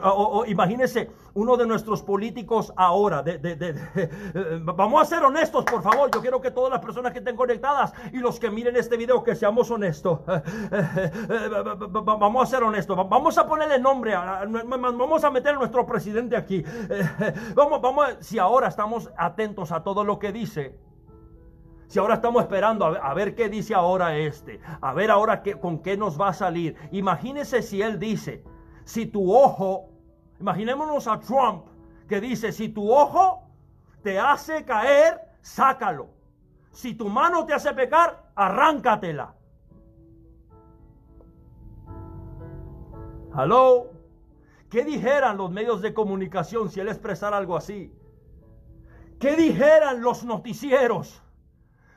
o, 0.02 0.44
imagínese 0.46 1.10
uno 1.34 1.56
de 1.56 1.66
nuestros 1.66 2.02
políticos 2.02 2.72
ahora. 2.76 3.22
De, 3.22 3.74
vamos 4.62 5.02
a 5.02 5.04
ser 5.04 5.22
honestos, 5.22 5.64
por 5.64 5.82
favor. 5.82 6.10
Yo 6.12 6.20
quiero 6.20 6.40
que 6.40 6.50
todas 6.50 6.70
las 6.70 6.80
personas 6.80 7.12
que 7.12 7.18
estén 7.18 7.36
conectadas 7.36 7.92
y 8.12 8.18
los 8.18 8.38
que 8.38 8.50
miren 8.50 8.76
este 8.76 8.96
video, 8.96 9.22
que 9.22 9.34
seamos 9.34 9.70
honestos. 9.70 10.20
vamos 12.04 12.42
a 12.42 12.46
ser 12.50 12.62
honestos. 12.62 12.96
Vamos 13.08 13.38
a 13.38 13.46
ponerle 13.46 13.78
nombre. 13.78 14.14
vamos 14.14 15.24
a 15.24 15.30
meter 15.30 15.54
a 15.54 15.58
nuestro 15.58 15.86
presidente 15.86 16.36
aquí. 16.36 16.64
vamos, 17.54 17.80
vamos, 17.80 18.16
si 18.20 18.38
ahora 18.38 18.68
estamos 18.68 19.10
atentos 19.16 19.72
a 19.72 19.82
todo 19.82 20.04
lo 20.04 20.18
que 20.18 20.32
dice. 20.32 20.78
Si 21.86 21.98
ahora 21.98 22.14
estamos 22.14 22.42
esperando 22.42 22.84
a 22.86 23.14
ver, 23.14 23.34
qué 23.34 23.48
dice 23.48 23.74
ahora 23.74 24.16
este, 24.16 24.60
a 24.80 24.92
ver 24.94 25.10
ahora 25.10 25.42
qué, 25.42 25.58
con 25.58 25.80
qué 25.80 25.96
nos 25.96 26.20
va 26.20 26.28
a 26.28 26.32
salir. 26.32 26.76
Imagínese 26.92 27.62
si 27.62 27.82
él 27.82 27.98
dice, 27.98 28.42
si 28.84 29.06
tu 29.06 29.34
ojo, 29.34 29.90
imaginémonos 30.40 31.06
a 31.06 31.20
Trump 31.20 31.66
que 32.08 32.20
dice, 32.20 32.52
si 32.52 32.68
tu 32.68 32.92
ojo 32.92 33.42
te 34.02 34.18
hace 34.18 34.64
caer, 34.64 35.20
sácalo. 35.40 36.08
Si 36.70 36.94
tu 36.94 37.08
mano 37.08 37.46
te 37.46 37.54
hace 37.54 37.72
pecar, 37.72 38.30
arráncatela. 38.34 39.34
Hello. 43.36 43.90
¿Qué 44.70 44.84
dijeran 44.84 45.36
los 45.36 45.50
medios 45.50 45.82
de 45.82 45.94
comunicación 45.94 46.68
si 46.68 46.80
él 46.80 46.88
expresara 46.88 47.36
algo 47.36 47.56
así? 47.56 47.92
¿Qué 49.20 49.36
dijeran 49.36 50.02
los 50.02 50.24
noticieros? 50.24 51.23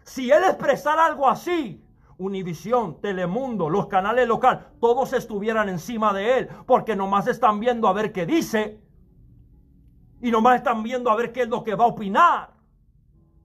Si 0.07 0.31
él 0.31 0.41
expresara 0.45 1.05
algo 1.05 1.27
así, 1.27 1.83
Univisión, 2.17 3.01
Telemundo, 3.01 3.69
los 3.69 3.87
canales 3.87 4.25
locales, 4.25 4.63
todos 4.79 5.11
estuvieran 5.11 5.67
encima 5.67 6.13
de 6.13 6.37
él, 6.37 6.49
porque 6.65 6.95
nomás 6.95 7.27
están 7.27 7.59
viendo 7.59 7.89
a 7.89 7.93
ver 7.93 8.13
qué 8.13 8.25
dice 8.25 8.81
y 10.21 10.31
nomás 10.31 10.55
están 10.55 10.81
viendo 10.81 11.11
a 11.11 11.15
ver 11.17 11.33
qué 11.33 11.41
es 11.41 11.49
lo 11.49 11.61
que 11.61 11.75
va 11.75 11.83
a 11.83 11.87
opinar. 11.87 12.53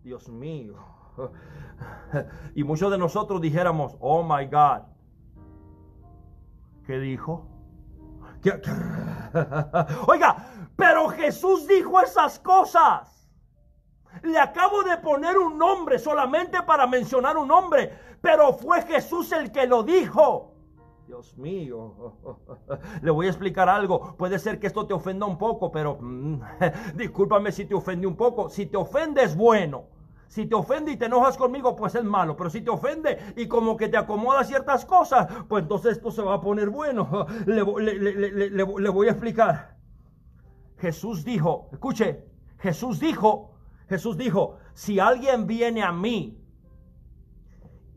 Dios 0.04 0.28
mío. 0.28 0.76
Y 2.54 2.62
muchos 2.62 2.92
de 2.92 2.98
nosotros 2.98 3.40
dijéramos, 3.40 3.96
oh 3.98 4.22
my 4.22 4.44
God, 4.46 4.82
¿qué 6.86 7.00
dijo? 7.00 7.48
Oiga, 10.06 10.36
pero 10.76 11.08
Jesús 11.08 11.66
dijo 11.66 12.00
esas 12.00 12.38
cosas. 12.38 13.11
Le 14.22 14.38
acabo 14.38 14.82
de 14.82 14.96
poner 14.98 15.38
un 15.38 15.58
nombre 15.58 15.98
solamente 15.98 16.62
para 16.62 16.86
mencionar 16.86 17.36
un 17.36 17.48
nombre, 17.48 17.92
pero 18.20 18.52
fue 18.52 18.82
Jesús 18.82 19.32
el 19.32 19.50
que 19.50 19.66
lo 19.66 19.82
dijo. 19.82 20.52
Dios 21.06 21.36
mío, 21.36 22.14
le 23.02 23.10
voy 23.10 23.26
a 23.26 23.30
explicar 23.30 23.68
algo. 23.68 24.14
Puede 24.16 24.38
ser 24.38 24.60
que 24.60 24.66
esto 24.66 24.86
te 24.86 24.94
ofenda 24.94 25.26
un 25.26 25.36
poco, 25.36 25.70
pero 25.70 25.98
mm, 26.00 26.40
discúlpame 26.94 27.52
si 27.52 27.64
te 27.64 27.74
ofende 27.74 28.06
un 28.06 28.16
poco. 28.16 28.48
Si 28.48 28.66
te 28.66 28.76
ofende 28.76 29.22
es 29.22 29.36
bueno. 29.36 29.84
Si 30.28 30.46
te 30.46 30.54
ofende 30.54 30.92
y 30.92 30.96
te 30.96 31.06
enojas 31.06 31.36
conmigo, 31.36 31.76
pues 31.76 31.94
es 31.94 32.04
malo. 32.04 32.36
Pero 32.36 32.48
si 32.48 32.62
te 32.62 32.70
ofende 32.70 33.34
y 33.36 33.46
como 33.46 33.76
que 33.76 33.88
te 33.88 33.98
acomoda 33.98 34.44
ciertas 34.44 34.86
cosas, 34.86 35.28
pues 35.48 35.64
entonces 35.64 35.98
esto 35.98 36.10
se 36.10 36.22
va 36.22 36.34
a 36.34 36.40
poner 36.40 36.70
bueno. 36.70 37.26
Le, 37.46 37.62
le 38.48 38.88
voy 38.88 39.08
a 39.08 39.10
explicar. 39.10 39.76
Jesús 40.78 41.24
dijo, 41.24 41.68
escuche, 41.72 42.24
Jesús 42.58 42.98
dijo 42.98 43.51
Jesús 43.92 44.16
dijo, 44.16 44.56
si 44.72 44.98
alguien 44.98 45.46
viene 45.46 45.82
a 45.82 45.92
mí 45.92 46.42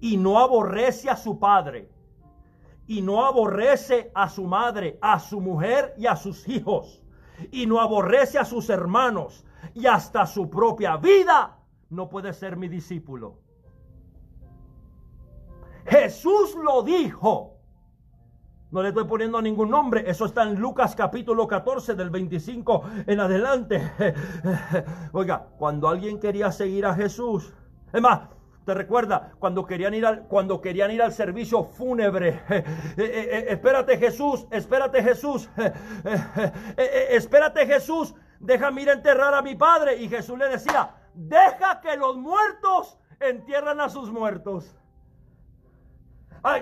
y 0.02 0.18
no 0.18 0.40
aborrece 0.40 1.10
a 1.10 1.16
su 1.16 1.40
padre, 1.40 1.90
y 2.86 3.02
no 3.02 3.26
aborrece 3.26 4.12
a 4.14 4.28
su 4.28 4.44
madre, 4.44 5.00
a 5.02 5.22
su 5.22 5.40
mujer 5.40 5.94
y 5.98 6.06
a 6.06 6.18
sus 6.18 6.50
hijos, 6.50 7.02
y 7.50 7.66
no 7.66 7.80
aborrece 7.80 8.38
a 8.38 8.44
sus 8.44 8.70
hermanos 8.70 9.46
y 9.74 9.86
hasta 9.86 10.26
su 10.26 10.50
propia 10.50 10.98
vida, 10.98 11.60
no 11.90 12.10
puede 12.10 12.34
ser 12.34 12.58
mi 12.58 12.68
discípulo. 12.68 13.40
Jesús 15.86 16.56
lo 16.56 16.84
dijo. 16.84 17.55
No 18.72 18.82
le 18.82 18.90
estoy 18.90 19.06
poniendo 19.06 19.42
ningún 19.42 19.70
nombre. 19.70 20.04
Eso 20.10 20.26
está 20.26 20.44
en 20.44 20.56
Lucas 20.60 20.96
capítulo 20.96 21.48
14 21.48 21.96
del 21.96 22.10
25 22.10 22.84
en 23.08 23.20
adelante. 23.20 23.92
Oiga, 25.14 25.48
cuando 25.58 25.88
alguien 25.88 26.20
quería 26.20 26.52
seguir 26.52 26.86
a 26.86 26.94
Jesús. 26.94 27.54
Es 27.94 28.02
más, 28.02 28.22
¿Te 28.66 28.74
recuerda 28.74 29.34
cuando 29.38 29.64
querían 29.64 29.94
ir 29.94 30.08
al, 30.08 30.24
cuando 30.24 30.60
querían 30.60 30.90
ir 30.90 31.02
al 31.02 31.14
servicio 31.14 31.64
fúnebre? 31.64 32.42
Eh, 32.98 33.04
eh, 33.04 33.30
eh, 33.32 33.46
espérate 33.50 33.98
Jesús, 33.98 34.48
espérate 34.50 35.04
Jesús, 35.04 35.50
espérate 37.10 37.66
Jesús, 37.66 38.16
déjame 38.40 38.84
ir 38.84 38.90
a 38.90 38.94
enterrar 38.94 39.34
a 39.34 39.42
mi 39.42 39.56
padre. 39.56 39.98
Y 39.98 40.08
Jesús 40.08 40.38
le 40.40 40.48
decía, 40.48 40.96
deja 41.14 41.82
que 41.82 41.96
los 41.98 42.18
muertos 42.18 42.98
entierran 43.20 43.82
a 43.82 43.90
sus 43.90 44.12
muertos. 44.12 44.76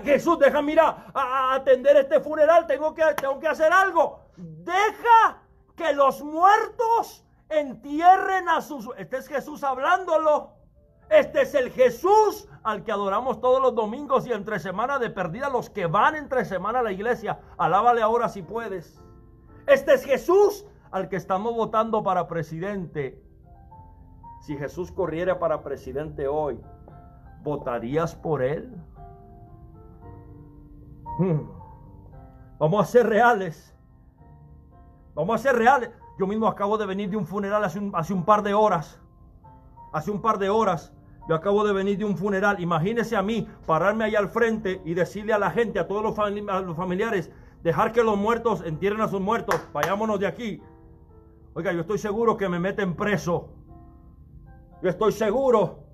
Jesús, 0.04 0.40
deja, 0.40 0.62
mira, 0.62 1.08
a, 1.14 1.56
atender 1.56 1.98
este 1.98 2.22
funeral, 2.22 2.66
tengo 2.68 2.94
que, 2.94 3.04
tengo 3.20 3.40
que 3.40 3.48
hacer 3.48 3.72
algo. 3.72 4.22
Deja 4.38 5.42
que 5.76 5.94
los 5.94 6.24
muertos 6.24 7.26
entierren 7.50 8.48
a 8.50 8.62
sus... 8.62 8.90
Este 8.98 9.18
es 9.18 9.28
Jesús 9.28 9.64
hablándolo. 9.64 10.52
Este 11.10 11.42
es 11.42 11.54
el 11.54 11.72
Jesús 11.72 12.48
al 12.64 12.84
que 12.84 12.92
adoramos 12.92 13.42
todos 13.42 13.62
los 13.62 13.76
domingos 13.76 14.26
y 14.26 14.32
entre 14.32 14.60
semana 14.60 15.00
de 15.00 15.10
perdida 15.10 15.50
los 15.50 15.70
que 15.70 15.86
van 15.86 16.16
entre 16.16 16.46
semana 16.46 16.80
a 16.80 16.84
la 16.84 16.92
iglesia. 16.92 17.40
Alábale 17.58 18.02
ahora 18.02 18.30
si 18.30 18.42
puedes. 18.42 19.02
Este 19.68 19.94
es 19.94 20.06
Jesús 20.06 20.66
al 20.92 21.10
que 21.10 21.18
estamos 21.18 21.54
votando 21.56 22.04
para 22.04 22.28
presidente. 22.28 23.22
Si 24.42 24.58
Jesús 24.58 24.92
corriera 24.92 25.40
para 25.40 25.64
presidente 25.64 26.28
hoy, 26.28 26.60
¿votarías 27.44 28.16
por 28.16 28.42
él? 28.42 28.74
Hmm. 31.24 31.48
Vamos 32.60 32.82
a 32.82 32.92
ser 32.92 33.08
reales. 33.08 33.74
Vamos 35.16 35.36
a 35.36 35.38
ser 35.38 35.56
reales. 35.56 35.90
Yo 36.20 36.28
mismo 36.28 36.48
acabo 36.48 36.78
de 36.78 36.86
venir 36.86 37.10
de 37.10 37.16
un 37.16 37.26
funeral 37.26 37.64
hace 37.64 37.80
un, 37.80 38.26
par 38.26 38.44
de 38.44 38.54
horas. 38.54 39.00
Hace 39.94 40.12
un 40.12 40.22
par 40.22 40.38
de 40.38 40.50
horas. 40.50 40.94
Yo 41.30 41.36
acabo 41.36 41.64
de 41.64 41.72
venir 41.72 41.98
de 41.98 42.04
un 42.04 42.18
funeral. 42.18 42.60
Imagínese 42.60 43.16
a 43.16 43.22
mí 43.22 43.48
pararme 43.66 44.04
ahí 44.04 44.16
al 44.16 44.28
frente 44.28 44.82
y 44.84 44.96
decirle 44.96 45.32
a 45.32 45.38
la 45.38 45.50
gente, 45.50 45.80
a 45.80 45.88
todos 45.88 46.04
los, 46.04 46.18
los 46.66 46.76
familiares, 46.76 47.32
dejar 47.64 47.94
que 47.94 48.04
los 48.04 48.18
muertos 48.18 48.62
entierren 48.66 49.00
a 49.00 49.08
sus 49.08 49.22
muertos. 49.22 49.56
Vayámonos 49.72 50.20
de 50.20 50.28
aquí. 50.28 50.62
Oiga, 51.54 51.72
yo 51.72 51.82
estoy 51.82 52.00
seguro 52.00 52.36
que 52.36 52.50
me 52.50 52.60
meten 52.60 52.98
preso. 52.98 53.48
Yo 54.82 54.90
estoy 54.90 55.14
seguro 55.14 55.86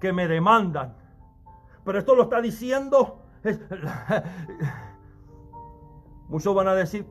que 0.00 0.14
me 0.14 0.26
demandan. 0.28 0.96
Pero 1.84 1.98
esto 1.98 2.14
lo 2.14 2.22
está 2.22 2.40
diciendo 2.40 3.17
Muchos 6.28 6.54
van 6.54 6.68
a 6.68 6.74
decir, 6.74 7.06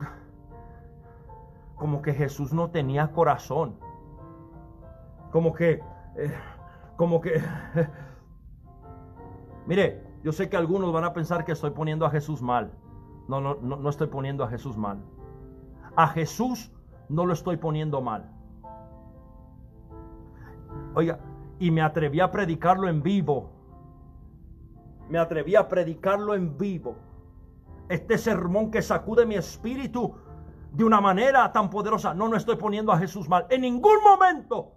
como 1.76 2.02
que 2.02 2.12
Jesús 2.14 2.52
no 2.52 2.70
tenía 2.70 3.12
corazón. 3.12 3.76
Como 5.32 5.52
que, 5.52 5.82
eh, 6.16 6.32
como 6.96 7.20
que... 7.20 7.42
Mire, 9.66 10.02
yo 10.22 10.32
sé 10.32 10.48
que 10.48 10.56
algunos 10.56 10.92
van 10.92 11.04
a 11.04 11.12
pensar 11.12 11.44
que 11.44 11.52
estoy 11.52 11.70
poniendo 11.70 12.06
a 12.06 12.10
Jesús 12.10 12.42
mal. 12.42 12.72
No, 13.28 13.40
no, 13.40 13.56
no, 13.60 13.76
no 13.76 13.88
estoy 13.88 14.08
poniendo 14.08 14.44
a 14.44 14.48
Jesús 14.48 14.76
mal. 14.76 14.98
A 15.94 16.08
Jesús 16.08 16.72
no 17.08 17.26
lo 17.26 17.32
estoy 17.32 17.56
poniendo 17.56 18.00
mal. 18.00 18.30
Oiga, 20.94 21.18
y 21.58 21.70
me 21.70 21.82
atreví 21.82 22.20
a 22.20 22.30
predicarlo 22.30 22.88
en 22.88 23.02
vivo. 23.02 23.50
Me 25.08 25.18
atreví 25.18 25.56
a 25.56 25.68
predicarlo 25.68 26.34
en 26.34 26.56
vivo. 26.56 26.96
Este 27.88 28.18
sermón 28.18 28.70
que 28.70 28.82
sacude 28.82 29.24
mi 29.24 29.36
espíritu 29.36 30.14
de 30.72 30.84
una 30.84 31.00
manera 31.00 31.50
tan 31.52 31.70
poderosa. 31.70 32.12
No, 32.14 32.28
no 32.28 32.36
estoy 32.36 32.56
poniendo 32.56 32.92
a 32.92 32.98
Jesús 32.98 33.28
mal. 33.28 33.46
En 33.48 33.62
ningún 33.62 34.02
momento 34.04 34.72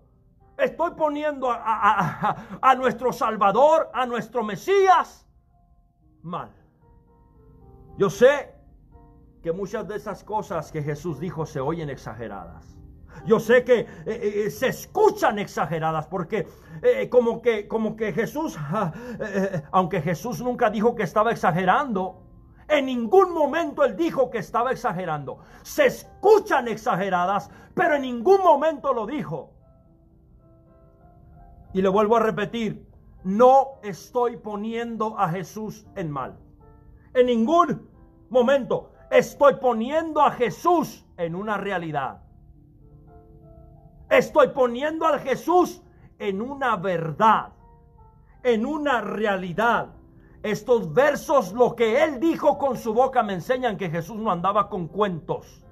estoy 0.58 0.92
poniendo 0.92 1.52
a, 1.52 2.60
a 2.62 2.76
nuestro 2.76 3.12
Salvador, 3.12 3.90
a 3.94 4.06
nuestro 4.06 4.44
Mesías 4.44 5.28
mal. 6.22 6.52
Yo 7.98 8.10
sé 8.10 8.54
que 9.42 9.52
muchas 9.52 9.88
de 9.88 9.96
esas 9.96 10.24
cosas 10.24 10.72
que 10.72 10.84
Jesús 10.84 11.20
dijo 11.20 11.46
se 11.46 11.60
oyen 11.60 11.90
exageradas. 11.90 12.81
Yo 13.26 13.40
sé 13.40 13.64
que 13.64 13.80
eh, 13.80 13.88
eh, 14.06 14.50
se 14.50 14.68
escuchan 14.68 15.40
exageradas 15.40 16.08
porque 16.08 16.48
eh, 16.82 17.10
como, 17.10 17.42
que, 17.42 17.68
como 17.68 17.96
que 17.96 18.14
Jesús, 18.14 18.58
aunque 19.72 20.02
Jesús 20.02 20.42
nunca 20.42 20.70
dijo 20.70 20.96
que 20.96 21.04
estaba 21.04 21.32
exagerando, 21.32 22.24
en 22.68 22.86
ningún 22.86 23.34
momento 23.34 23.84
él 23.84 23.96
dijo 23.96 24.30
que 24.30 24.40
estaba 24.40 24.72
exagerando. 24.72 25.40
Se 25.62 25.88
escuchan 25.88 26.68
exageradas, 26.68 27.50
pero 27.76 27.96
en 27.96 28.04
ningún 28.04 28.42
momento 28.42 28.94
lo 28.94 29.06
dijo. 29.06 29.52
Y 31.74 31.82
le 31.82 31.90
vuelvo 31.90 32.18
a 32.18 32.22
repetir, 32.22 32.86
no 33.24 33.80
estoy 33.84 34.38
poniendo 34.38 35.18
a 35.18 35.30
Jesús 35.30 35.86
en 35.96 36.10
mal. 36.10 36.38
En 37.14 37.28
ningún 37.28 37.90
momento 38.30 38.92
estoy 39.12 39.56
poniendo 39.56 40.22
a 40.22 40.32
Jesús 40.32 41.06
en 41.18 41.36
una 41.36 41.58
realidad. 41.58 42.22
Estoy 44.12 44.50
poniendo 44.50 45.08
a 45.08 45.20
Jesús 45.20 45.82
en 46.20 46.42
una 46.42 46.76
verdad, 46.76 47.54
en 48.44 48.66
una 48.66 49.00
realidad. 49.00 49.88
Estos 50.44 50.94
versos, 50.94 51.54
lo 51.54 51.78
que 51.78 52.04
él 52.04 52.20
dijo 52.20 52.58
con 52.58 52.76
su 52.76 52.94
boca, 52.94 53.24
me 53.24 53.36
enseñan 53.36 53.78
que 53.78 53.90
Jesús 53.90 54.18
no 54.18 54.30
andaba 54.30 54.68
con 54.68 54.90
cuentos. 54.90 55.64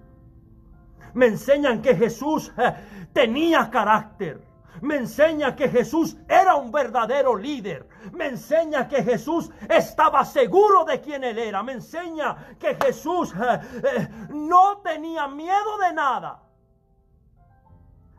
Me 1.13 1.25
enseñan 1.25 1.81
que 1.81 1.97
Jesús 1.97 2.53
eh, 2.57 2.75
tenía 3.11 3.69
carácter. 3.69 4.41
Me 4.79 4.95
enseña 4.95 5.53
que 5.53 5.67
Jesús 5.67 6.15
era 6.29 6.55
un 6.55 6.71
verdadero 6.71 7.35
líder. 7.35 7.89
Me 8.13 8.27
enseña 8.27 8.87
que 8.87 9.03
Jesús 9.03 9.51
estaba 9.67 10.23
seguro 10.23 10.85
de 10.85 11.01
quién 11.01 11.25
él 11.25 11.39
era. 11.39 11.61
Me 11.61 11.73
enseña 11.73 12.55
que 12.57 12.75
Jesús 12.75 13.33
eh, 13.33 13.59
eh, 13.83 14.07
no 14.29 14.77
tenía 14.77 15.27
miedo 15.27 15.77
de 15.85 15.93
nada. 15.93 16.48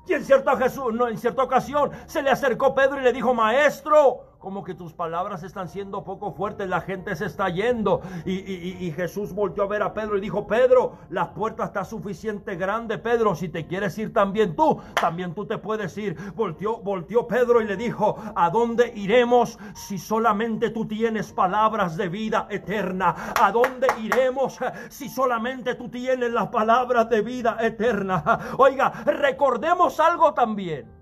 Y 0.07 0.15
en 0.15 0.25
cierta, 0.25 0.57
Jesús, 0.57 0.93
no, 0.95 1.09
en 1.09 1.19
cierta 1.19 1.43
ocasión 1.43 1.91
se 2.07 2.23
le 2.23 2.31
acercó 2.31 2.75
Pedro 2.75 3.01
y 3.01 3.05
le 3.05 3.13
dijo, 3.13 3.35
maestro, 3.35 4.25
como 4.41 4.65
que 4.65 4.75
tus 4.75 4.95
palabras 4.95 5.43
están 5.43 5.69
siendo 5.69 6.03
poco 6.03 6.33
fuertes, 6.33 6.67
la 6.69 6.81
gente 6.81 7.15
se 7.15 7.27
está 7.27 7.51
yendo. 7.51 8.01
Y, 8.25 8.91
Jesús 8.97 9.33
volvió 9.33 9.65
a 9.65 9.67
ver 9.67 9.83
a 9.83 9.93
Pedro 9.93 10.17
y 10.17 10.21
dijo, 10.21 10.47
Pedro, 10.47 10.97
la 11.11 11.33
puerta 11.33 11.65
está 11.65 11.85
suficiente 11.85 12.57
grande, 12.57 12.99
Pedro, 12.99 13.35
si 13.35 13.49
te 13.49 13.67
quieres 13.67 13.97
ir 13.99 14.13
también 14.13 14.57
tú, 14.57 14.81
también 15.01 15.35
tú 15.35 15.47
te 15.47 15.59
puedes 15.59 15.97
ir. 15.99 16.17
Volteó, 16.35 16.79
volteó 16.79 17.29
Pedro 17.29 17.61
y 17.61 17.67
le 17.67 17.77
dijo, 17.77 18.17
¿a 18.35 18.51
dónde 18.51 18.93
iremos 18.97 19.59
si 19.75 19.99
solamente 19.99 20.71
tú 20.71 20.87
tienes 20.87 21.33
palabras 21.33 21.97
de 21.99 22.09
vida 22.09 22.47
eterna? 22.51 23.15
¿A 23.41 23.53
dónde 23.53 23.89
iremos 24.01 24.59
si 24.89 25.09
solamente 25.11 25.75
tú 25.75 25.91
tienes 25.91 26.33
las 26.33 26.49
palabras 26.49 27.11
de 27.11 27.21
vida 27.21 27.59
eterna? 27.61 28.55
Oiga, 28.57 28.91
recordemos 29.05 30.01
algo 30.01 30.33
también. 30.33 31.00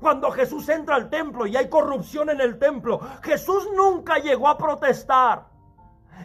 Cuando 0.00 0.30
Jesús 0.30 0.68
entra 0.68 0.94
al 0.94 1.10
templo 1.10 1.46
y 1.46 1.56
hay 1.56 1.68
corrupción 1.68 2.30
en 2.30 2.40
el 2.40 2.58
templo, 2.58 3.00
Jesús 3.22 3.68
nunca 3.76 4.18
llegó 4.18 4.48
a 4.48 4.56
protestar. 4.56 5.46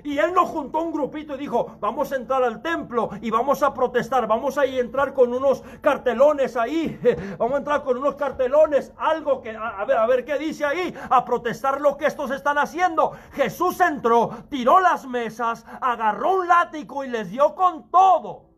Y 0.04 0.18
él 0.18 0.34
nos 0.34 0.50
juntó 0.50 0.82
un 0.82 0.92
grupito 0.92 1.36
y 1.36 1.38
dijo, 1.38 1.78
vamos 1.80 2.12
a 2.12 2.16
entrar 2.16 2.44
al 2.44 2.62
templo 2.62 3.10
y 3.22 3.30
vamos 3.30 3.62
a 3.62 3.74
protestar, 3.74 4.28
vamos 4.28 4.58
a 4.58 4.66
entrar 4.66 5.14
con 5.14 5.34
unos 5.34 5.64
cartelones 5.82 6.58
ahí, 6.58 7.00
vamos 7.38 7.56
a 7.56 7.58
entrar 7.58 7.84
con 7.84 7.98
unos 7.98 8.16
cartelones, 8.16 8.92
algo 8.98 9.42
que, 9.42 9.56
a, 9.56 9.86
ver, 9.86 9.98
a 9.98 10.08
ver 10.08 10.26
qué 10.26 10.38
dice 10.38 10.66
ahí, 10.66 10.94
a 11.10 11.24
protestar 11.24 11.80
lo 11.80 11.96
que 11.98 12.08
estos 12.08 12.32
están 12.32 12.58
haciendo. 12.58 13.12
Jesús 13.34 13.80
entró, 13.80 14.32
tiró 14.50 14.80
las 14.80 15.06
mesas, 15.06 15.66
agarró 15.80 16.38
un 16.38 16.48
látigo 16.48 17.04
y 17.04 17.10
les 17.10 17.30
dio 17.30 17.54
con 17.56 17.90
todo. 17.90 18.50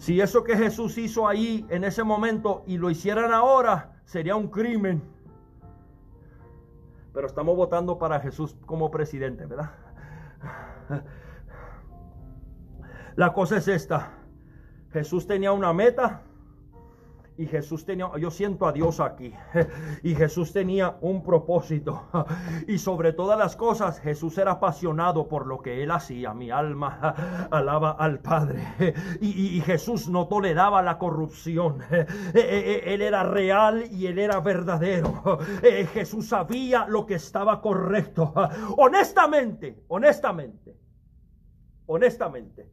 Si 0.00 0.18
eso 0.18 0.42
que 0.44 0.56
Jesús 0.56 0.96
hizo 0.96 1.28
ahí 1.28 1.66
en 1.68 1.84
ese 1.84 2.02
momento 2.02 2.64
y 2.66 2.78
lo 2.78 2.88
hicieran 2.88 3.34
ahora, 3.34 4.00
sería 4.06 4.34
un 4.34 4.48
crimen. 4.48 5.02
Pero 7.12 7.26
estamos 7.26 7.54
votando 7.54 7.98
para 7.98 8.18
Jesús 8.18 8.56
como 8.64 8.90
presidente, 8.90 9.44
¿verdad? 9.44 9.72
La 13.14 13.34
cosa 13.34 13.58
es 13.58 13.68
esta. 13.68 14.14
Jesús 14.90 15.26
tenía 15.26 15.52
una 15.52 15.74
meta 15.74 16.22
y 17.40 17.46
Jesús 17.46 17.86
tenía, 17.86 18.10
yo 18.18 18.30
siento 18.30 18.66
a 18.66 18.72
Dios 18.72 19.00
aquí. 19.00 19.32
Y 20.02 20.14
Jesús 20.14 20.52
tenía 20.52 20.98
un 21.00 21.22
propósito. 21.22 22.02
Y 22.68 22.76
sobre 22.76 23.14
todas 23.14 23.38
las 23.38 23.56
cosas, 23.56 23.98
Jesús 23.98 24.36
era 24.36 24.52
apasionado 24.52 25.26
por 25.26 25.46
lo 25.46 25.62
que 25.62 25.82
él 25.82 25.90
hacía. 25.90 26.34
Mi 26.34 26.50
alma 26.50 27.48
alaba 27.50 27.92
al 27.92 28.18
Padre. 28.18 28.62
Y, 29.22 29.58
Jesús 29.62 30.08
no 30.08 30.28
toleraba 30.28 30.82
la 30.82 30.98
corrupción. 30.98 31.78
Él 32.34 33.00
era 33.00 33.22
real 33.22 33.84
y 33.90 34.06
él 34.06 34.18
era 34.18 34.40
verdadero. 34.40 35.38
Jesús 35.94 36.28
sabía 36.28 36.86
lo 36.88 37.06
que 37.06 37.14
estaba 37.14 37.62
correcto. 37.62 38.34
Honestamente, 38.76 39.82
honestamente, 39.88 40.76
honestamente. 41.86 42.70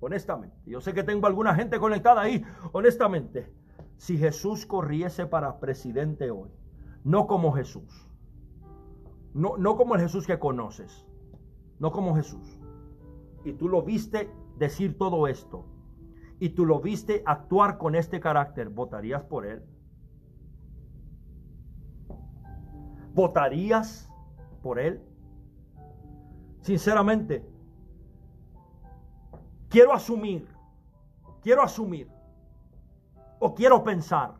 Honestamente, 0.00 0.56
yo 0.66 0.80
sé 0.80 0.92
que 0.92 1.04
tengo 1.04 1.26
alguna 1.26 1.54
gente 1.54 1.78
conectada 1.78 2.22
ahí, 2.22 2.44
honestamente 2.72 3.52
si 3.96 4.18
Jesús 4.18 4.66
corriese 4.66 5.26
para 5.26 5.58
presidente 5.58 6.30
hoy, 6.30 6.50
no 7.04 7.26
como 7.26 7.52
Jesús, 7.52 8.08
no, 9.32 9.56
no 9.56 9.76
como 9.76 9.94
el 9.94 10.00
Jesús 10.00 10.26
que 10.26 10.38
conoces, 10.38 11.06
no 11.78 11.90
como 11.92 12.14
Jesús, 12.14 12.58
y 13.44 13.52
tú 13.52 13.68
lo 13.68 13.82
viste 13.82 14.30
decir 14.58 14.98
todo 14.98 15.28
esto, 15.28 15.66
y 16.38 16.50
tú 16.50 16.66
lo 16.66 16.80
viste 16.80 17.22
actuar 17.24 17.78
con 17.78 17.94
este 17.94 18.20
carácter, 18.20 18.68
¿votarías 18.68 19.22
por 19.22 19.46
él? 19.46 19.62
¿Votarías 23.14 24.12
por 24.62 24.78
él? 24.78 25.02
Sinceramente, 26.60 27.48
quiero 29.70 29.92
asumir, 29.94 30.46
quiero 31.40 31.62
asumir 31.62 32.15
o 33.38 33.54
quiero 33.54 33.82
pensar. 33.82 34.34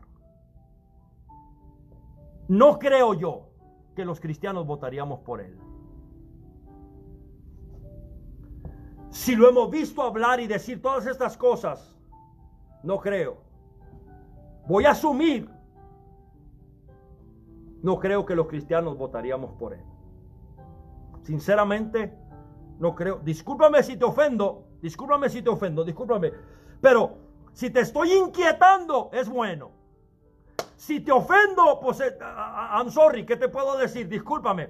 No 2.49 2.79
creo 2.79 3.15
yo 3.15 3.49
que 3.95 4.05
los 4.05 4.21
cristianos 4.21 4.67
votaríamos 4.67 5.21
por 5.21 5.41
él. 5.41 5.59
Si 9.11 9.35
lo 9.35 9.49
hemos 9.49 9.71
visto 9.71 10.03
hablar 10.03 10.41
y 10.41 10.47
decir 10.47 10.81
todas 10.83 11.07
estas 11.07 11.37
cosas, 11.37 11.97
no 12.83 12.99
creo. 12.99 13.39
Voy 14.69 14.85
a 14.85 14.91
asumir. 14.91 15.51
No 17.83 17.99
creo 17.99 18.27
que 18.27 18.35
los 18.35 18.47
cristianos 18.47 18.99
votaríamos 18.99 19.53
por 19.55 19.75
él. 19.75 19.83
Sinceramente, 21.23 22.17
no 22.79 22.95
creo. 22.95 23.21
Discúlpame 23.21 23.83
si 23.83 23.97
te 23.97 24.05
ofendo. 24.05 24.69
Discúlpame 24.83 25.29
si 25.29 25.43
te 25.43 25.51
ofendo. 25.51 25.85
Discúlpame. 25.85 26.33
Pero 26.81 27.26
si 27.57 27.71
te 27.71 27.81
estoy 27.81 28.13
inquietando, 28.13 29.09
es 29.15 29.31
bueno. 29.31 29.71
Si 30.77 31.01
te 31.01 31.11
ofendo, 31.11 31.81
pues 31.81 32.01
eh, 32.01 32.19
I'm 32.21 32.91
sorry, 32.91 33.25
¿qué 33.25 33.35
te 33.35 33.49
puedo 33.49 33.79
decir? 33.79 34.11
Discúlpame. 34.11 34.69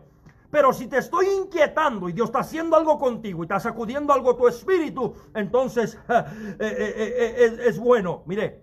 Pero 0.52 0.72
si 0.72 0.86
te 0.86 0.98
estoy 0.98 1.26
inquietando 1.26 2.08
y 2.08 2.12
Dios 2.12 2.28
está 2.28 2.38
haciendo 2.38 2.76
algo 2.76 2.96
contigo 2.96 3.42
y 3.42 3.46
está 3.46 3.58
sacudiendo 3.58 4.12
algo 4.12 4.36
tu 4.36 4.46
espíritu, 4.46 5.14
entonces 5.34 5.98
eh, 6.08 6.54
eh, 6.60 7.60
es, 7.66 7.76
bueno. 7.80 8.22
Mire, 8.24 8.62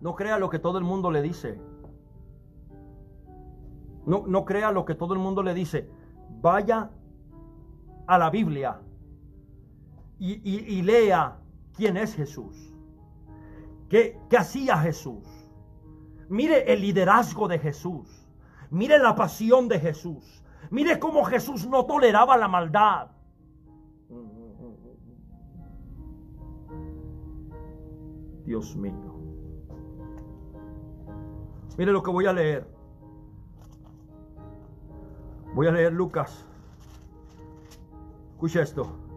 no 0.00 0.16
crea 0.16 0.36
lo 0.36 0.50
que 0.50 0.58
todo 0.58 0.78
el 0.78 0.84
mundo 0.84 1.12
le 1.12 1.22
dice. 1.22 1.56
No, 4.06 4.24
no 4.26 4.44
crea 4.44 4.72
lo 4.72 4.84
que 4.84 4.96
todo 4.96 5.14
el 5.14 5.20
mundo 5.20 5.44
le 5.44 5.54
dice. 5.54 5.88
Vaya 6.40 6.90
a 8.08 8.18
la 8.18 8.28
Biblia 8.28 8.80
y 10.18 10.82
lea 10.82 11.38
quién 11.76 11.96
es 11.96 12.16
Jesús. 12.16 12.74
¿Qué, 13.88 14.18
hacía 14.36 14.76
Jesús? 14.78 15.24
Mire 16.28 16.70
el 16.72 16.82
liderazgo 16.82 17.48
de 17.48 17.58
Jesús. 17.58 18.26
Mire 18.70 18.98
la 18.98 19.14
pasión 19.14 19.66
de 19.68 19.80
Jesús. 19.80 20.42
Mire 20.70 20.98
cómo 20.98 21.24
Jesús 21.24 21.66
no 21.66 21.86
toleraba 21.86 22.36
la 22.36 22.48
maldad. 22.48 23.08
Dios 28.44 28.76
mío. 28.76 29.14
Mire 31.78 31.92
lo 31.92 32.02
que 32.02 32.10
voy 32.10 32.26
a 32.26 32.32
leer. 32.32 32.66
Voy 35.54 35.66
a 35.66 35.70
leer 35.70 35.92
Lucas. 35.92 36.46
Escucha 38.32 38.62
esto. 38.62 39.07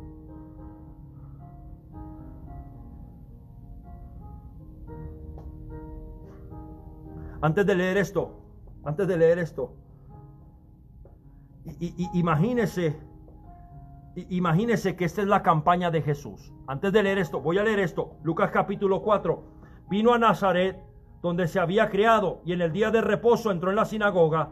Antes 7.41 7.65
de 7.65 7.73
leer 7.73 7.97
esto, 7.97 8.37
antes 8.83 9.07
de 9.07 9.17
leer 9.17 9.39
esto, 9.39 9.73
imagínese, 12.13 12.99
imagínese 14.29 14.95
que 14.95 15.05
esta 15.05 15.23
es 15.23 15.27
la 15.27 15.41
campaña 15.41 15.89
de 15.89 16.03
Jesús. 16.03 16.53
Antes 16.67 16.93
de 16.93 17.01
leer 17.01 17.17
esto, 17.17 17.41
voy 17.41 17.57
a 17.57 17.63
leer 17.63 17.79
esto. 17.79 18.17
Lucas 18.21 18.51
capítulo 18.51 19.01
4. 19.01 19.43
Vino 19.89 20.13
a 20.13 20.19
Nazaret, 20.19 20.83
donde 21.23 21.47
se 21.47 21.59
había 21.59 21.89
criado, 21.89 22.41
y 22.45 22.53
en 22.53 22.61
el 22.61 22.71
día 22.71 22.91
de 22.91 23.01
reposo 23.01 23.49
entró 23.49 23.71
en 23.71 23.75
la 23.75 23.85
sinagoga, 23.85 24.49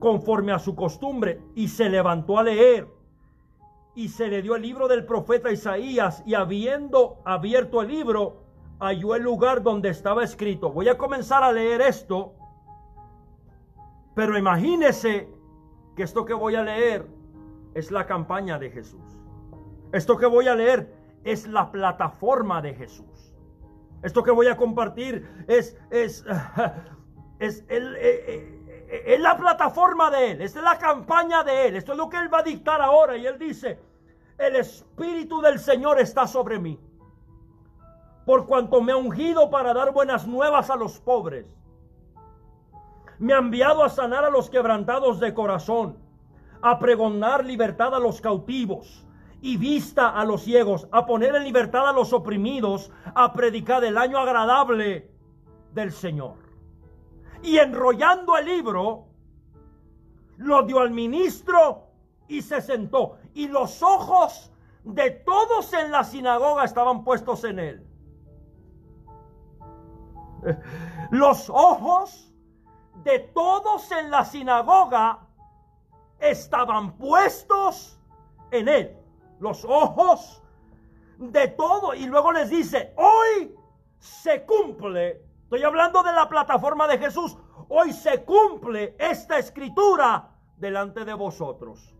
conforme 0.00 0.50
a 0.50 0.58
su 0.58 0.74
costumbre, 0.74 1.40
y 1.54 1.68
se 1.68 1.88
levantó 1.88 2.38
a 2.38 2.42
leer. 2.42 2.88
Y 3.94 4.08
se 4.08 4.26
le 4.26 4.42
dio 4.42 4.56
el 4.56 4.62
libro 4.62 4.88
del 4.88 5.06
profeta 5.06 5.52
Isaías, 5.52 6.24
y 6.26 6.34
habiendo 6.34 7.18
abierto 7.24 7.82
el 7.82 7.88
libro, 7.88 8.45
halló 8.80 9.14
el 9.14 9.22
lugar 9.22 9.62
donde 9.62 9.88
estaba 9.88 10.24
escrito. 10.24 10.70
Voy 10.70 10.88
a 10.88 10.98
comenzar 10.98 11.42
a 11.42 11.52
leer 11.52 11.80
esto, 11.80 12.34
pero 14.14 14.36
imagínese 14.36 15.28
que 15.94 16.02
esto 16.02 16.24
que 16.24 16.34
voy 16.34 16.54
a 16.54 16.62
leer 16.62 17.06
es 17.74 17.90
la 17.90 18.06
campaña 18.06 18.58
de 18.58 18.70
Jesús. 18.70 19.00
Esto 19.92 20.16
que 20.16 20.26
voy 20.26 20.48
a 20.48 20.54
leer 20.54 20.92
es 21.24 21.46
la 21.46 21.70
plataforma 21.70 22.60
de 22.60 22.74
Jesús. 22.74 23.34
Esto 24.02 24.22
que 24.22 24.30
voy 24.30 24.46
a 24.48 24.56
compartir 24.56 25.26
es, 25.48 25.76
es, 25.90 26.24
es, 27.38 27.64
el, 27.68 27.96
eh, 27.96 28.62
eh, 28.88 29.02
es 29.06 29.20
la 29.20 29.36
plataforma 29.36 30.10
de 30.10 30.32
Él, 30.32 30.42
es 30.42 30.54
la 30.54 30.78
campaña 30.78 31.42
de 31.42 31.68
Él. 31.68 31.76
Esto 31.76 31.92
es 31.92 31.98
lo 31.98 32.08
que 32.08 32.18
Él 32.18 32.32
va 32.32 32.40
a 32.40 32.42
dictar 32.42 32.80
ahora. 32.80 33.16
Y 33.16 33.26
Él 33.26 33.38
dice, 33.38 33.78
el 34.38 34.56
Espíritu 34.56 35.40
del 35.40 35.58
Señor 35.58 35.98
está 35.98 36.26
sobre 36.26 36.58
mí 36.58 36.78
por 38.26 38.46
cuanto 38.46 38.82
me 38.82 38.92
ha 38.92 38.96
ungido 38.96 39.48
para 39.50 39.72
dar 39.72 39.92
buenas 39.92 40.26
nuevas 40.26 40.68
a 40.68 40.76
los 40.76 40.98
pobres. 40.98 41.46
Me 43.18 43.32
ha 43.32 43.38
enviado 43.38 43.84
a 43.84 43.88
sanar 43.88 44.24
a 44.24 44.30
los 44.30 44.50
quebrantados 44.50 45.20
de 45.20 45.32
corazón, 45.32 45.96
a 46.60 46.78
pregonar 46.80 47.46
libertad 47.46 47.94
a 47.94 48.00
los 48.00 48.20
cautivos 48.20 49.06
y 49.40 49.56
vista 49.56 50.10
a 50.10 50.24
los 50.24 50.42
ciegos, 50.42 50.88
a 50.90 51.06
poner 51.06 51.36
en 51.36 51.44
libertad 51.44 51.88
a 51.88 51.92
los 51.92 52.12
oprimidos, 52.12 52.90
a 53.14 53.32
predicar 53.32 53.84
el 53.84 53.96
año 53.96 54.18
agradable 54.18 55.08
del 55.72 55.92
Señor. 55.92 56.34
Y 57.44 57.58
enrollando 57.58 58.36
el 58.36 58.44
libro, 58.44 59.06
lo 60.36 60.64
dio 60.64 60.80
al 60.80 60.90
ministro 60.90 61.84
y 62.26 62.42
se 62.42 62.60
sentó. 62.60 63.18
Y 63.34 63.46
los 63.46 63.84
ojos 63.84 64.50
de 64.82 65.10
todos 65.12 65.72
en 65.74 65.92
la 65.92 66.02
sinagoga 66.02 66.64
estaban 66.64 67.04
puestos 67.04 67.44
en 67.44 67.60
él. 67.60 67.86
Los 71.10 71.50
ojos 71.50 72.32
de 73.04 73.18
todos 73.20 73.90
en 73.92 74.10
la 74.10 74.24
sinagoga 74.24 75.26
estaban 76.18 76.96
puestos 76.96 78.00
en 78.50 78.68
él. 78.68 78.96
Los 79.38 79.64
ojos 79.64 80.42
de 81.18 81.48
todo. 81.48 81.94
Y 81.94 82.06
luego 82.06 82.32
les 82.32 82.50
dice, 82.50 82.94
hoy 82.96 83.54
se 83.98 84.44
cumple. 84.44 85.22
Estoy 85.44 85.62
hablando 85.62 86.02
de 86.02 86.12
la 86.12 86.28
plataforma 86.28 86.88
de 86.88 86.98
Jesús. 86.98 87.36
Hoy 87.68 87.92
se 87.92 88.24
cumple 88.24 88.96
esta 88.98 89.38
escritura 89.38 90.30
delante 90.56 91.04
de 91.04 91.14
vosotros. 91.14 91.94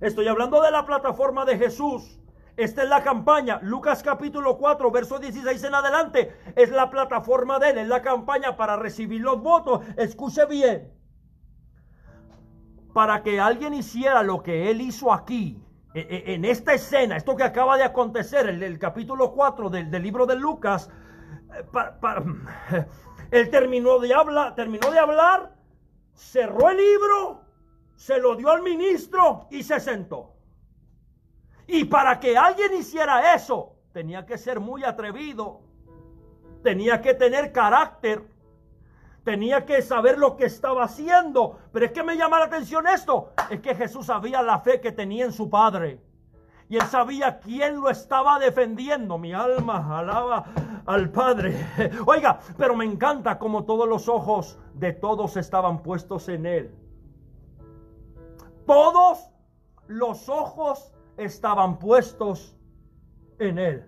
Estoy 0.00 0.28
hablando 0.28 0.62
de 0.62 0.70
la 0.70 0.86
plataforma 0.86 1.44
de 1.44 1.58
Jesús. 1.58 2.19
Esta 2.56 2.82
es 2.82 2.88
la 2.88 3.02
campaña. 3.02 3.60
Lucas 3.62 4.02
capítulo 4.02 4.58
4, 4.58 4.90
verso 4.90 5.18
16 5.18 5.64
en 5.64 5.74
adelante. 5.74 6.36
Es 6.56 6.70
la 6.70 6.90
plataforma 6.90 7.58
de 7.58 7.70
él, 7.70 7.78
es 7.78 7.88
la 7.88 8.02
campaña 8.02 8.56
para 8.56 8.76
recibir 8.76 9.20
los 9.20 9.42
votos. 9.42 9.80
Escuche 9.96 10.46
bien. 10.46 10.92
Para 12.92 13.22
que 13.22 13.40
alguien 13.40 13.74
hiciera 13.74 14.22
lo 14.22 14.42
que 14.42 14.70
él 14.70 14.80
hizo 14.80 15.12
aquí, 15.12 15.62
e, 15.94 16.00
e, 16.00 16.34
en 16.34 16.44
esta 16.44 16.72
escena, 16.72 17.16
esto 17.16 17.34
que 17.36 17.42
acaba 17.42 17.76
de 17.76 17.82
acontecer, 17.82 18.48
el, 18.48 18.62
el 18.62 18.78
capítulo 18.78 19.32
4 19.32 19.70
del, 19.70 19.90
libro 20.02 20.26
de 20.26 20.36
Lucas, 20.36 20.90
eh, 21.54 21.64
él 23.30 23.50
terminó 23.50 23.98
de, 23.98 24.14
hablar, 24.14 24.54
terminó 24.54 24.90
de 24.90 24.98
hablar, 24.98 25.54
cerró 26.14 26.70
el 26.70 26.76
libro, 26.76 27.42
se 27.96 28.18
lo 28.18 28.36
dio 28.36 28.50
al 28.50 28.62
ministro 28.62 29.48
y 29.50 29.62
se 29.62 29.80
sentó. 29.80 30.29
Y 31.72 31.84
para 31.84 32.18
que 32.18 32.36
alguien 32.36 32.74
hiciera 32.74 33.32
eso, 33.32 33.76
tenía 33.92 34.26
que 34.26 34.36
ser 34.38 34.58
muy 34.58 34.82
atrevido, 34.82 35.60
tenía 36.64 37.00
que 37.00 37.14
tener 37.14 37.52
carácter, 37.52 38.24
tenía 39.22 39.64
que 39.64 39.80
saber 39.80 40.18
lo 40.18 40.36
que 40.36 40.46
estaba 40.46 40.82
haciendo. 40.82 41.60
Pero 41.72 41.86
es 41.86 41.92
que 41.92 42.02
me 42.02 42.16
llama 42.16 42.40
la 42.40 42.46
atención 42.46 42.88
esto, 42.88 43.30
es 43.50 43.60
que 43.60 43.76
Jesús 43.76 44.06
sabía 44.06 44.42
la 44.42 44.58
fe 44.58 44.80
que 44.80 44.90
tenía 44.90 45.24
en 45.24 45.32
su 45.32 45.48
Padre. 45.48 46.00
Y 46.68 46.74
él 46.74 46.82
sabía 46.82 47.38
quién 47.38 47.80
lo 47.80 47.88
estaba 47.88 48.40
defendiendo. 48.40 49.16
Mi 49.16 49.32
alma 49.32 49.96
alaba 49.96 50.46
al 50.86 51.10
Padre. 51.10 51.54
Oiga, 52.06 52.40
pero 52.56 52.74
me 52.74 52.84
encanta 52.84 53.38
como 53.38 53.64
todos 53.64 53.88
los 53.88 54.08
ojos 54.08 54.58
de 54.74 54.92
todos 54.92 55.36
estaban 55.36 55.84
puestos 55.84 56.28
en 56.28 56.46
él. 56.46 56.74
Todos 58.66 59.30
los 59.86 60.28
ojos 60.28 60.92
estaban 61.24 61.78
puestos 61.78 62.56
en 63.38 63.58
él. 63.58 63.84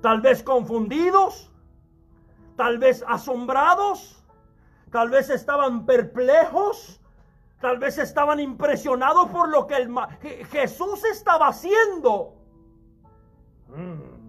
Tal 0.00 0.20
vez 0.20 0.42
confundidos, 0.42 1.52
tal 2.56 2.78
vez 2.78 3.04
asombrados, 3.06 4.24
tal 4.90 5.10
vez 5.10 5.30
estaban 5.30 5.84
perplejos, 5.84 7.00
tal 7.60 7.78
vez 7.78 7.98
estaban 7.98 8.40
impresionados 8.40 9.28
por 9.30 9.48
lo 9.48 9.66
que 9.66 9.76
el 9.76 9.90
Jesús 10.46 11.04
estaba 11.04 11.48
haciendo. 11.48 12.34
Mm. 13.68 14.20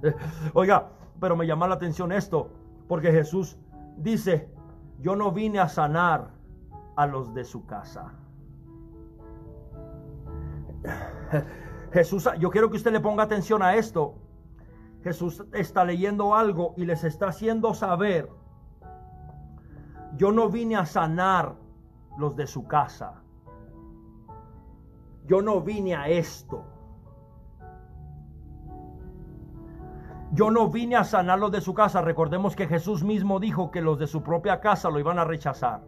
Oiga, 0.54 0.90
pero 1.20 1.36
me 1.36 1.46
llama 1.46 1.68
la 1.68 1.74
atención 1.74 2.12
esto, 2.12 2.50
porque 2.88 3.10
Jesús 3.10 3.56
dice, 3.96 4.50
yo 4.98 5.16
no 5.16 5.32
vine 5.32 5.60
a 5.60 5.68
sanar 5.68 6.30
a 6.96 7.06
los 7.06 7.32
de 7.34 7.44
su 7.44 7.66
casa. 7.66 8.12
Jesús, 11.92 12.28
yo 12.38 12.50
quiero 12.50 12.70
que 12.70 12.76
usted 12.76 12.92
le 12.92 13.00
ponga 13.00 13.22
atención 13.24 13.62
a 13.62 13.74
esto. 13.76 14.14
Jesús 15.02 15.44
está 15.52 15.84
leyendo 15.84 16.34
algo 16.34 16.74
y 16.76 16.84
les 16.84 17.04
está 17.04 17.28
haciendo 17.28 17.74
saber, 17.74 18.28
yo 20.16 20.30
no 20.30 20.48
vine 20.48 20.76
a 20.76 20.86
sanar 20.86 21.56
los 22.18 22.36
de 22.36 22.46
su 22.46 22.66
casa. 22.66 23.22
Yo 25.26 25.40
no 25.40 25.60
vine 25.60 25.94
a 25.94 26.08
esto. 26.08 26.64
Yo 30.32 30.50
no 30.50 30.68
vine 30.68 30.96
a 30.96 31.04
sanar 31.04 31.38
los 31.38 31.52
de 31.52 31.60
su 31.60 31.74
casa. 31.74 32.00
Recordemos 32.00 32.56
que 32.56 32.66
Jesús 32.66 33.04
mismo 33.04 33.38
dijo 33.38 33.70
que 33.70 33.82
los 33.82 33.98
de 33.98 34.06
su 34.06 34.22
propia 34.22 34.60
casa 34.60 34.90
lo 34.90 34.98
iban 34.98 35.18
a 35.18 35.24
rechazar. 35.24 35.82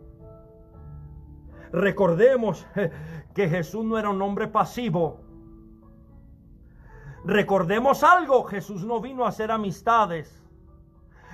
Recordemos 1.75 2.65
que 3.35 3.49
Jesús 3.49 3.85
no 3.85 3.99
era 3.99 4.09
un 4.09 4.23
hombre 4.23 4.47
pasivo. 4.47 5.21
Recordemos 7.25 8.05
algo, 8.05 8.45
Jesús 8.45 8.85
no 8.85 9.01
vino 9.01 9.25
a 9.25 9.31
hacer 9.31 9.51
amistades. 9.51 10.41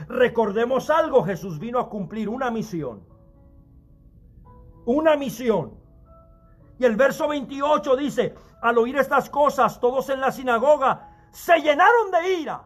Recordemos 0.09 0.89
algo, 0.89 1.23
Jesús 1.25 1.59
vino 1.59 1.79
a 1.79 1.91
cumplir 1.91 2.31
una 2.31 2.51
misión. 2.51 3.05
Una 4.87 5.15
misión. 5.15 5.75
Y 6.79 6.87
el 6.87 6.97
verso 6.97 7.29
28 7.29 7.97
dice, 7.97 8.35
al 8.63 8.79
oír 8.79 8.97
estas 8.97 9.29
cosas, 9.29 9.79
todos 9.79 10.09
en 10.09 10.23
la 10.23 10.33
sinagoga 10.33 11.27
se 11.33 11.61
llenaron 11.61 12.11
de 12.13 12.33
ira. 12.41 12.65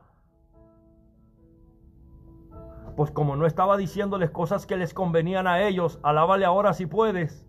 Pues 2.95 3.11
como 3.11 3.35
no 3.35 3.47
estaba 3.47 3.77
diciéndoles 3.77 4.31
cosas 4.31 4.65
que 4.65 4.77
les 4.77 4.95
convenían 4.95 5.49
a 5.49 5.63
ellos, 5.67 5.99
alábale 6.05 6.45
ahora 6.45 6.73
si 6.73 6.87
puedes 6.87 7.45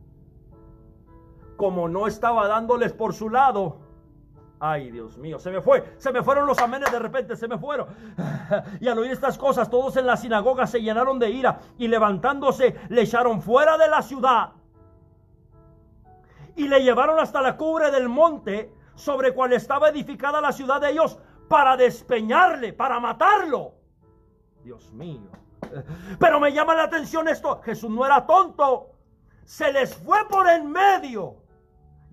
como 1.56 1.88
no 1.88 2.08
estaba 2.08 2.48
dándoles 2.48 2.94
por 2.94 3.14
su 3.14 3.30
lado, 3.30 3.80
Ay, 4.58 4.90
Dios 4.90 5.18
mío, 5.18 5.38
se 5.38 5.52
me 5.52 5.62
fue, 5.62 5.84
se 5.98 6.14
me 6.14 6.24
fueron 6.24 6.48
los 6.48 6.58
amenes 6.60 6.90
de 6.90 6.98
repente, 6.98 7.36
se 7.36 7.48
me 7.48 7.58
fueron. 7.58 7.88
Y 8.80 8.88
al 8.88 8.98
oír 8.98 9.12
estas 9.12 9.38
cosas, 9.38 9.70
todos 9.70 9.98
en 9.98 10.08
la 10.08 10.16
sinagoga 10.16 10.66
se 10.66 10.82
llenaron 10.82 11.20
de 11.20 11.30
ira 11.30 11.60
y 11.78 11.90
levantándose 11.90 12.76
le 12.90 13.02
echaron 13.02 13.42
fuera 13.42 13.78
de 13.78 13.90
la 13.90 14.02
ciudad 14.02 14.54
y 16.56 16.68
le 16.68 16.82
llevaron 16.84 17.20
hasta 17.20 17.42
la 17.42 17.58
cubre 17.58 17.92
del 17.92 18.08
monte 18.08 18.74
sobre 18.96 19.34
cual 19.34 19.54
estaba 19.54 19.90
edificada 19.90 20.40
la 20.40 20.54
ciudad 20.54 20.80
de 20.80 20.92
ellos 20.92 21.20
para 21.50 21.76
despeñarle, 21.76 22.72
para 22.74 23.00
matarlo. 23.00 23.74
Dios 24.64 24.92
mío. 24.94 25.30
Pero 26.20 26.40
me 26.40 26.54
llama 26.54 26.76
la 26.76 26.84
atención 26.84 27.28
esto, 27.28 27.62
Jesús 27.62 27.90
no 27.90 28.06
era 28.06 28.26
tonto, 28.26 28.92
se 29.44 29.72
les 29.74 29.96
fue 29.96 30.28
por 30.30 30.48
en 30.48 30.72
medio. 30.72 31.45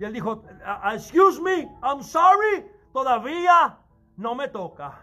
Y 0.03 0.05
él 0.05 0.15
dijo, 0.15 0.43
excuse 0.93 1.41
me, 1.41 1.71
I'm 1.81 2.03
sorry, 2.03 2.69
todavía 2.93 3.79
no 4.17 4.35
me 4.35 4.49
toca. 4.49 4.99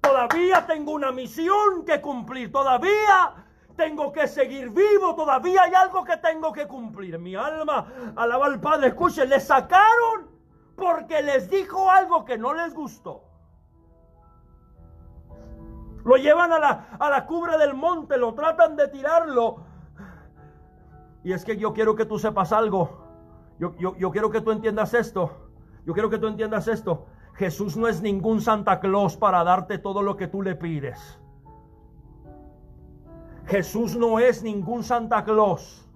Todavía 0.00 0.66
tengo 0.66 0.90
una 0.94 1.12
misión 1.12 1.84
que 1.84 2.00
cumplir, 2.00 2.50
todavía 2.50 3.46
tengo 3.76 4.10
que 4.10 4.26
seguir 4.26 4.70
vivo, 4.70 5.14
todavía 5.14 5.62
hay 5.62 5.74
algo 5.74 6.02
que 6.02 6.16
tengo 6.16 6.52
que 6.52 6.66
cumplir. 6.66 7.16
Mi 7.20 7.36
alma 7.36 7.86
alaba 8.16 8.46
al 8.46 8.60
Padre. 8.60 8.88
Escuchen, 8.88 9.28
le 9.28 9.38
sacaron 9.38 10.28
porque 10.74 11.22
les 11.22 11.48
dijo 11.48 11.88
algo 11.88 12.24
que 12.24 12.36
no 12.36 12.52
les 12.52 12.74
gustó. 12.74 13.22
Lo 16.04 16.16
llevan 16.16 16.50
a 16.50 16.58
la, 16.58 16.88
a 16.98 17.10
la 17.10 17.58
del 17.58 17.74
monte, 17.74 18.18
lo 18.18 18.34
tratan 18.34 18.74
de 18.74 18.88
tirarlo. 18.88 19.58
Y 21.22 21.32
es 21.32 21.44
que 21.44 21.56
yo 21.56 21.72
quiero 21.72 21.94
que 21.94 22.06
tú 22.06 22.18
sepas 22.18 22.52
algo. 22.52 23.05
Yo, 23.58 23.74
yo 23.78 24.10
quiero 24.10 24.30
que 24.30 24.40
tú 24.40 24.50
entiendas 24.50 24.94
esto. 24.94 25.30
Yo 25.86 25.92
quiero 25.92 26.10
que 26.10 26.18
tú 26.18 26.26
entiendas 26.26 26.68
esto. 26.68 27.06
Jesús 27.34 27.76
no 27.76 27.86
es 27.86 28.02
ningún 28.02 28.40
Santa 28.40 28.80
Claus 28.80 29.16
para 29.16 29.44
darte 29.44 29.78
todo 29.78 30.02
lo 30.02 30.16
que 30.16 30.26
tú 30.26 30.42
le 30.42 30.56
pides. 30.56 31.20
Jesús 33.46 33.96
no 33.96 34.18
es 34.18 34.42
ningún 34.42 34.82
Santa 34.82 35.24
Claus 35.24 35.88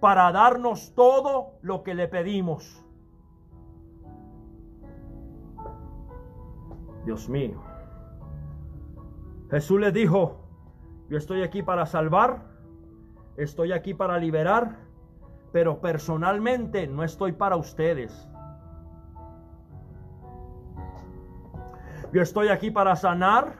para 0.00 0.30
darnos 0.32 0.92
todo 0.94 1.54
lo 1.62 1.82
que 1.82 1.94
le 1.94 2.08
pedimos. 2.08 2.84
Dios 7.06 7.28
mío. 7.28 7.62
Jesús 9.50 9.80
le 9.80 9.92
dijo, 9.92 10.40
yo 11.08 11.16
estoy 11.16 11.42
aquí 11.42 11.62
para 11.62 11.86
salvar, 11.86 12.44
estoy 13.36 13.72
aquí 13.72 13.94
para 13.94 14.18
liberar, 14.18 14.78
pero 15.54 15.78
personalmente 15.80 16.88
no 16.88 17.04
estoy 17.04 17.30
para 17.30 17.54
ustedes. 17.54 18.28
Yo 22.12 22.22
estoy 22.22 22.48
aquí 22.48 22.72
para 22.72 22.96
sanar, 22.96 23.52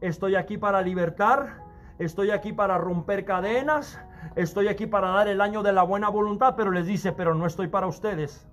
estoy 0.00 0.34
aquí 0.34 0.56
para 0.56 0.80
libertar, 0.80 1.62
estoy 1.98 2.30
aquí 2.30 2.54
para 2.54 2.78
romper 2.78 3.26
cadenas, 3.26 4.00
estoy 4.34 4.68
aquí 4.68 4.86
para 4.86 5.08
dar 5.08 5.28
el 5.28 5.42
año 5.42 5.62
de 5.62 5.74
la 5.74 5.82
buena 5.82 6.08
voluntad, 6.08 6.54
pero 6.56 6.70
les 6.70 6.86
dice, 6.86 7.12
pero 7.12 7.34
no 7.34 7.44
estoy 7.44 7.66
para 7.68 7.86
ustedes. 7.86 8.48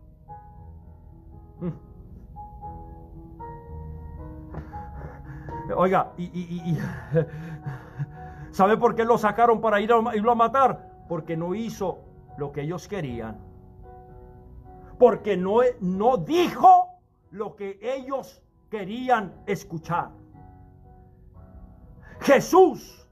Oiga, 5.74 6.12
y, 6.18 6.78
¿sabe 8.52 8.76
por 8.76 8.94
qué 8.94 9.06
lo 9.06 9.18
sacaron 9.18 9.62
para 9.62 9.80
ir 9.80 9.90
irlo 10.16 10.32
a 10.34 10.36
matar? 10.36 11.06
Porque 11.08 11.38
no 11.38 11.56
hizo 11.56 12.12
lo 12.38 12.52
que 12.52 12.62
ellos 12.62 12.88
querían. 12.88 13.40
Porque 14.98 15.36
no, 15.38 15.60
no 15.80 16.18
dijo 16.18 16.90
lo 17.32 17.56
que 17.56 17.80
ellos 17.82 18.42
querían 18.70 19.34
escuchar. 19.46 20.10
Jesús 22.22 23.04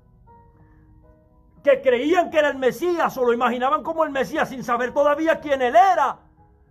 que 1.64 1.82
creían 1.82 2.30
que 2.32 2.40
era 2.40 2.50
el 2.50 2.58
Mesías 2.58 3.16
o 3.18 3.26
lo 3.26 3.34
imaginaban 3.34 3.84
como 3.84 4.04
el 4.04 4.12
Mesías 4.12 4.50
sin 4.50 4.64
saber 4.64 4.94
todavía 4.94 5.40
quién 5.40 5.62
él 5.62 5.76
era. 5.76 6.20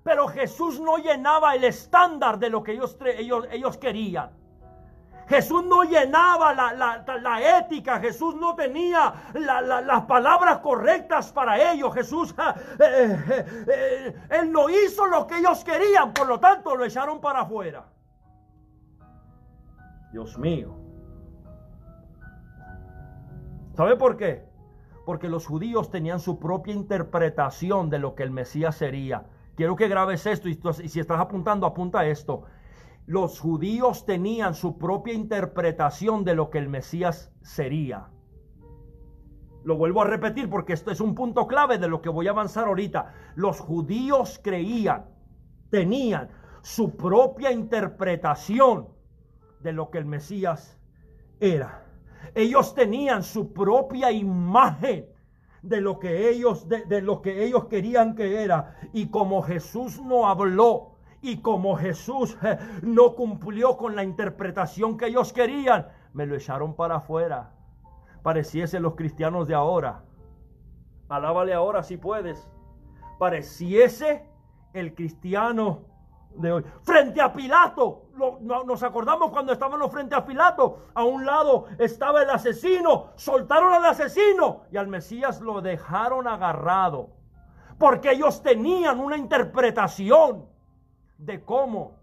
Pero 0.02 0.26
Jesús 0.28 0.80
no 0.80 0.96
llenaba 0.96 1.54
el 1.54 1.64
estándar 1.64 2.38
de 2.38 2.50
lo 2.50 2.62
que 2.62 2.72
ellos, 2.72 2.96
ellos, 3.04 3.46
ellos 3.52 3.76
querían. 3.76 4.30
Jesús 5.30 5.64
no 5.64 5.84
llenaba 5.84 6.52
la, 6.52 7.58
ética, 7.58 7.98
Jesús 8.00 8.34
no 8.34 8.54
tenía 8.54 9.14
las 9.32 10.02
palabras 10.02 10.58
correctas 10.58 11.32
para 11.32 11.72
ellos. 11.72 11.94
Jesús, 11.94 12.34
eh, 12.78 13.64
eh, 13.66 14.14
Él 14.28 14.52
no 14.52 14.68
hizo 14.68 15.06
lo 15.06 15.26
que 15.26 15.38
ellos 15.38 15.64
querían, 15.64 16.12
por 16.12 16.26
lo 16.26 16.38
tanto 16.38 16.76
lo 16.76 16.84
echaron 16.84 17.20
para 17.20 17.40
afuera. 17.40 17.86
Dios 20.12 20.36
mío. 20.36 20.76
¿Sabe 23.74 23.96
por 23.96 24.18
qué? 24.18 24.50
porque 25.10 25.28
los 25.28 25.44
judíos 25.44 25.90
tenían 25.90 26.20
su 26.20 26.38
propia 26.38 26.72
interpretación 26.72 27.90
de 27.90 27.98
lo 27.98 28.14
que 28.14 28.22
el 28.22 28.30
Mesías 28.30 28.76
sería. 28.76 29.24
Quiero 29.56 29.74
que 29.74 29.88
grabes 29.88 30.24
esto 30.24 30.48
y, 30.48 30.54
si 30.88 31.00
estás 31.00 31.18
apuntando, 31.18 31.66
apunta 31.66 32.06
esto. 32.06 32.44
Los 33.10 33.40
judíos 33.40 34.06
tenían 34.06 34.54
su 34.54 34.78
propia 34.78 35.12
interpretación 35.12 36.22
de 36.22 36.36
lo 36.36 36.48
que 36.48 36.58
el 36.58 36.68
Mesías 36.68 37.32
sería. 37.42 38.08
Lo 39.64 39.76
vuelvo 39.76 40.02
a 40.02 40.04
repetir 40.04 40.48
porque 40.48 40.74
esto 40.74 40.92
es 40.92 41.00
un 41.00 41.16
punto 41.16 41.48
clave 41.48 41.78
de 41.78 41.88
lo 41.88 42.02
que 42.02 42.08
voy 42.08 42.28
a 42.28 42.30
avanzar 42.30 42.68
ahorita. 42.68 43.12
Los 43.34 43.58
judíos 43.58 44.40
creían, 44.44 45.06
tenían 45.70 46.28
su 46.62 46.96
propia 46.96 47.50
interpretación 47.50 48.90
de 49.58 49.72
lo 49.72 49.90
que 49.90 49.98
el 49.98 50.04
Mesías 50.04 50.78
era. 51.40 51.84
Ellos 52.36 52.76
tenían 52.76 53.24
su 53.24 53.52
propia 53.52 54.12
imagen 54.12 55.06
de 55.62 55.80
lo 55.80 55.98
que 55.98 56.30
ellos 56.30 56.68
de, 56.68 57.02
lo 57.02 57.22
que 57.22 57.44
ellos 57.44 57.64
querían 57.64 58.14
que 58.14 58.44
era 58.44 58.76
y 58.92 59.08
como 59.08 59.42
Jesús 59.42 60.00
no 60.00 60.28
habló 60.28 60.89
y 61.22 61.40
como 61.40 61.76
Jesús 61.76 62.36
eh, 62.42 62.58
no 62.82 63.14
cumplió 63.14 63.76
con 63.76 63.94
la 63.94 64.04
interpretación 64.04 64.96
que 64.96 65.06
ellos 65.06 65.32
querían, 65.32 65.88
me 66.12 66.26
lo 66.26 66.34
echaron 66.34 66.74
para 66.74 66.96
afuera. 66.96 67.52
Pareciese 68.22 68.80
los 68.80 68.94
cristianos 68.94 69.46
de 69.46 69.54
ahora. 69.54 70.04
Alábale 71.08 71.54
ahora 71.54 71.82
si 71.82 71.96
puedes. 71.96 72.48
Pareciese 73.18 74.26
el 74.72 74.94
cristiano 74.94 75.84
de 76.34 76.52
hoy. 76.52 76.64
Frente 76.82 77.20
a 77.20 77.32
Pilato, 77.32 78.06
nos 78.42 78.82
acordamos 78.82 79.30
cuando 79.30 79.52
estábamos 79.52 79.90
frente 79.90 80.14
a 80.14 80.24
Pilato, 80.24 80.86
a 80.94 81.04
un 81.04 81.26
lado 81.26 81.66
estaba 81.78 82.22
el 82.22 82.30
asesino, 82.30 83.08
soltaron 83.16 83.72
al 83.72 83.84
asesino 83.84 84.62
y 84.70 84.76
al 84.76 84.86
Mesías 84.86 85.40
lo 85.40 85.60
dejaron 85.60 86.28
agarrado, 86.28 87.10
porque 87.78 88.12
ellos 88.12 88.42
tenían 88.42 89.00
una 89.00 89.16
interpretación 89.16 90.49
de 91.20 91.44
cómo 91.44 91.96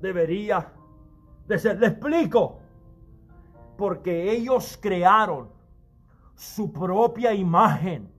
debería 0.00 0.72
de 1.46 1.58
ser. 1.58 1.78
Le 1.78 1.86
explico, 1.88 2.58
porque 3.76 4.32
ellos 4.32 4.78
crearon 4.80 5.50
su 6.34 6.72
propia 6.72 7.32
imagen. 7.32 8.12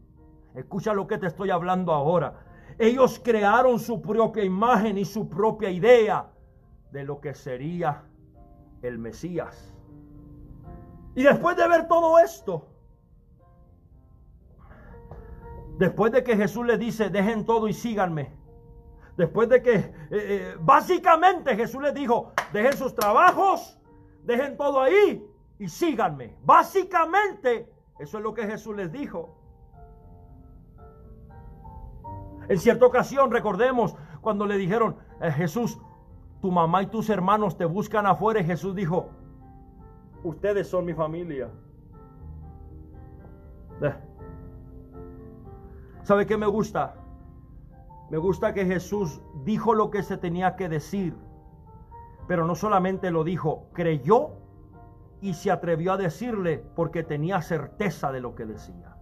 Escucha 0.55 0.93
lo 0.93 1.07
que 1.07 1.17
te 1.17 1.27
estoy 1.27 1.49
hablando 1.49 1.91
ahora 1.91 2.43
ellos 2.77 3.21
crearon 3.23 3.79
su 3.79 4.01
propia 4.01 4.43
imagen 4.43 4.97
y 4.97 5.05
su 5.05 5.29
propia 5.29 5.69
idea 5.69 6.29
de 6.91 7.03
lo 7.03 7.19
que 7.19 7.33
sería 7.33 8.03
el 8.81 8.97
Mesías. 8.97 9.73
Y 11.15 11.23
después 11.23 11.55
de 11.55 11.67
ver 11.67 11.87
todo 11.87 12.19
esto, 12.19 12.67
después 15.77 16.11
de 16.11 16.23
que 16.23 16.35
Jesús 16.35 16.65
le 16.65 16.77
dice, 16.77 17.09
dejen 17.09 17.45
todo 17.45 17.67
y 17.67 17.73
síganme, 17.73 18.31
después 19.17 19.49
de 19.49 19.61
que 19.61 19.75
eh, 19.75 19.93
eh, 20.11 20.55
básicamente 20.59 21.55
Jesús 21.55 21.81
les 21.81 21.93
dijo, 21.93 22.31
dejen 22.51 22.73
sus 22.73 22.95
trabajos, 22.95 23.79
dejen 24.23 24.57
todo 24.57 24.81
ahí 24.81 25.25
y 25.59 25.67
síganme. 25.67 26.35
Básicamente, 26.43 27.71
eso 27.99 28.17
es 28.17 28.23
lo 28.23 28.33
que 28.33 28.45
Jesús 28.45 28.75
les 28.75 28.91
dijo. 28.91 29.37
En 32.49 32.59
cierta 32.59 32.85
ocasión, 32.85 33.31
recordemos, 33.31 33.95
cuando 34.21 34.45
le 34.45 34.57
dijeron, 34.57 34.97
eh, 35.21 35.31
Jesús, 35.31 35.79
tu 36.41 36.51
mamá 36.51 36.83
y 36.83 36.87
tus 36.87 37.09
hermanos 37.09 37.57
te 37.57 37.65
buscan 37.65 38.05
afuera, 38.05 38.41
y 38.41 38.45
Jesús 38.45 38.75
dijo, 38.75 39.09
ustedes 40.23 40.67
son 40.67 40.85
mi 40.85 40.93
familia. 40.93 41.49
Eh. 43.81 43.95
¿Sabe 46.03 46.25
qué 46.25 46.35
me 46.37 46.47
gusta? 46.47 46.95
Me 48.13 48.19
gusta 48.19 48.53
que 48.53 48.63
Jesús 48.63 49.23
dijo 49.43 49.73
lo 49.73 49.89
que 49.89 50.03
se 50.03 50.17
tenía 50.17 50.55
que 50.55 50.69
decir, 50.69 51.17
pero 52.27 52.45
no 52.45 52.53
solamente 52.53 53.09
lo 53.09 53.23
dijo, 53.23 53.65
creyó 53.73 54.33
y 55.19 55.33
se 55.33 55.49
atrevió 55.49 55.93
a 55.93 55.97
decirle 55.97 56.63
porque 56.75 57.01
tenía 57.01 57.41
certeza 57.41 58.11
de 58.11 58.21
lo 58.21 58.35
que 58.35 58.45
decía. 58.45 58.95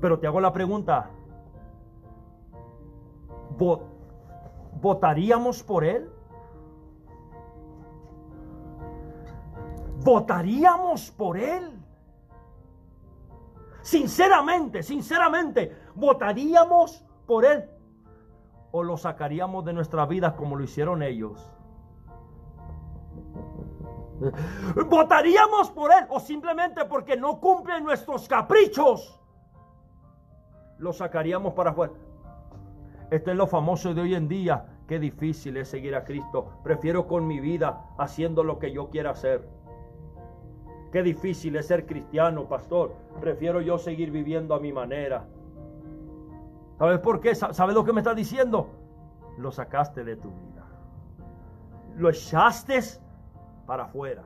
Pero 0.00 0.20
te 0.20 0.26
hago 0.26 0.40
la 0.40 0.54
pregunta, 0.54 1.10
¿votaríamos 4.80 5.62
por 5.62 5.84
él? 5.84 6.10
¿Votaríamos 10.02 11.10
por 11.10 11.36
él? 11.36 11.78
Sinceramente, 13.82 14.82
sinceramente, 14.82 15.81
¿votaríamos 15.94 17.04
por 17.26 17.44
él? 17.44 17.64
¿O 18.70 18.82
lo 18.82 18.96
sacaríamos 18.96 19.64
de 19.64 19.72
nuestra 19.72 20.06
vida 20.06 20.34
como 20.36 20.56
lo 20.56 20.64
hicieron 20.64 21.02
ellos? 21.02 21.52
¿Votaríamos 24.88 25.70
por 25.70 25.92
él 25.92 26.06
o 26.08 26.20
simplemente 26.20 26.84
porque 26.84 27.16
no 27.16 27.40
cumplen 27.40 27.84
nuestros 27.84 28.28
caprichos? 28.28 29.20
Lo 30.78 30.92
sacaríamos 30.92 31.54
para 31.54 31.70
afuera. 31.70 31.92
Esto 33.10 33.30
es 33.30 33.36
lo 33.36 33.46
famoso 33.46 33.92
de 33.94 34.00
hoy 34.00 34.14
en 34.14 34.28
día. 34.28 34.66
Qué 34.86 34.98
difícil 34.98 35.56
es 35.56 35.68
seguir 35.68 35.94
a 35.94 36.04
Cristo. 36.04 36.52
Prefiero 36.64 37.06
con 37.06 37.26
mi 37.26 37.40
vida 37.40 37.84
haciendo 37.98 38.42
lo 38.42 38.58
que 38.58 38.72
yo 38.72 38.90
quiera 38.90 39.10
hacer. 39.10 39.48
Qué 40.92 41.02
difícil 41.02 41.56
es 41.56 41.66
ser 41.66 41.86
cristiano, 41.86 42.48
pastor. 42.48 42.94
Prefiero 43.20 43.60
yo 43.60 43.78
seguir 43.78 44.10
viviendo 44.10 44.54
a 44.54 44.60
mi 44.60 44.72
manera. 44.72 45.26
¿Sabes 46.82 46.98
por 46.98 47.20
qué? 47.20 47.32
¿Sabes 47.36 47.76
lo 47.76 47.84
que 47.84 47.92
me 47.92 48.00
está 48.00 48.12
diciendo? 48.12 48.68
Lo 49.38 49.52
sacaste 49.52 50.02
de 50.02 50.16
tu 50.16 50.30
vida. 50.30 50.64
Lo 51.94 52.10
echaste 52.10 52.80
para 53.66 53.84
afuera. 53.84 54.24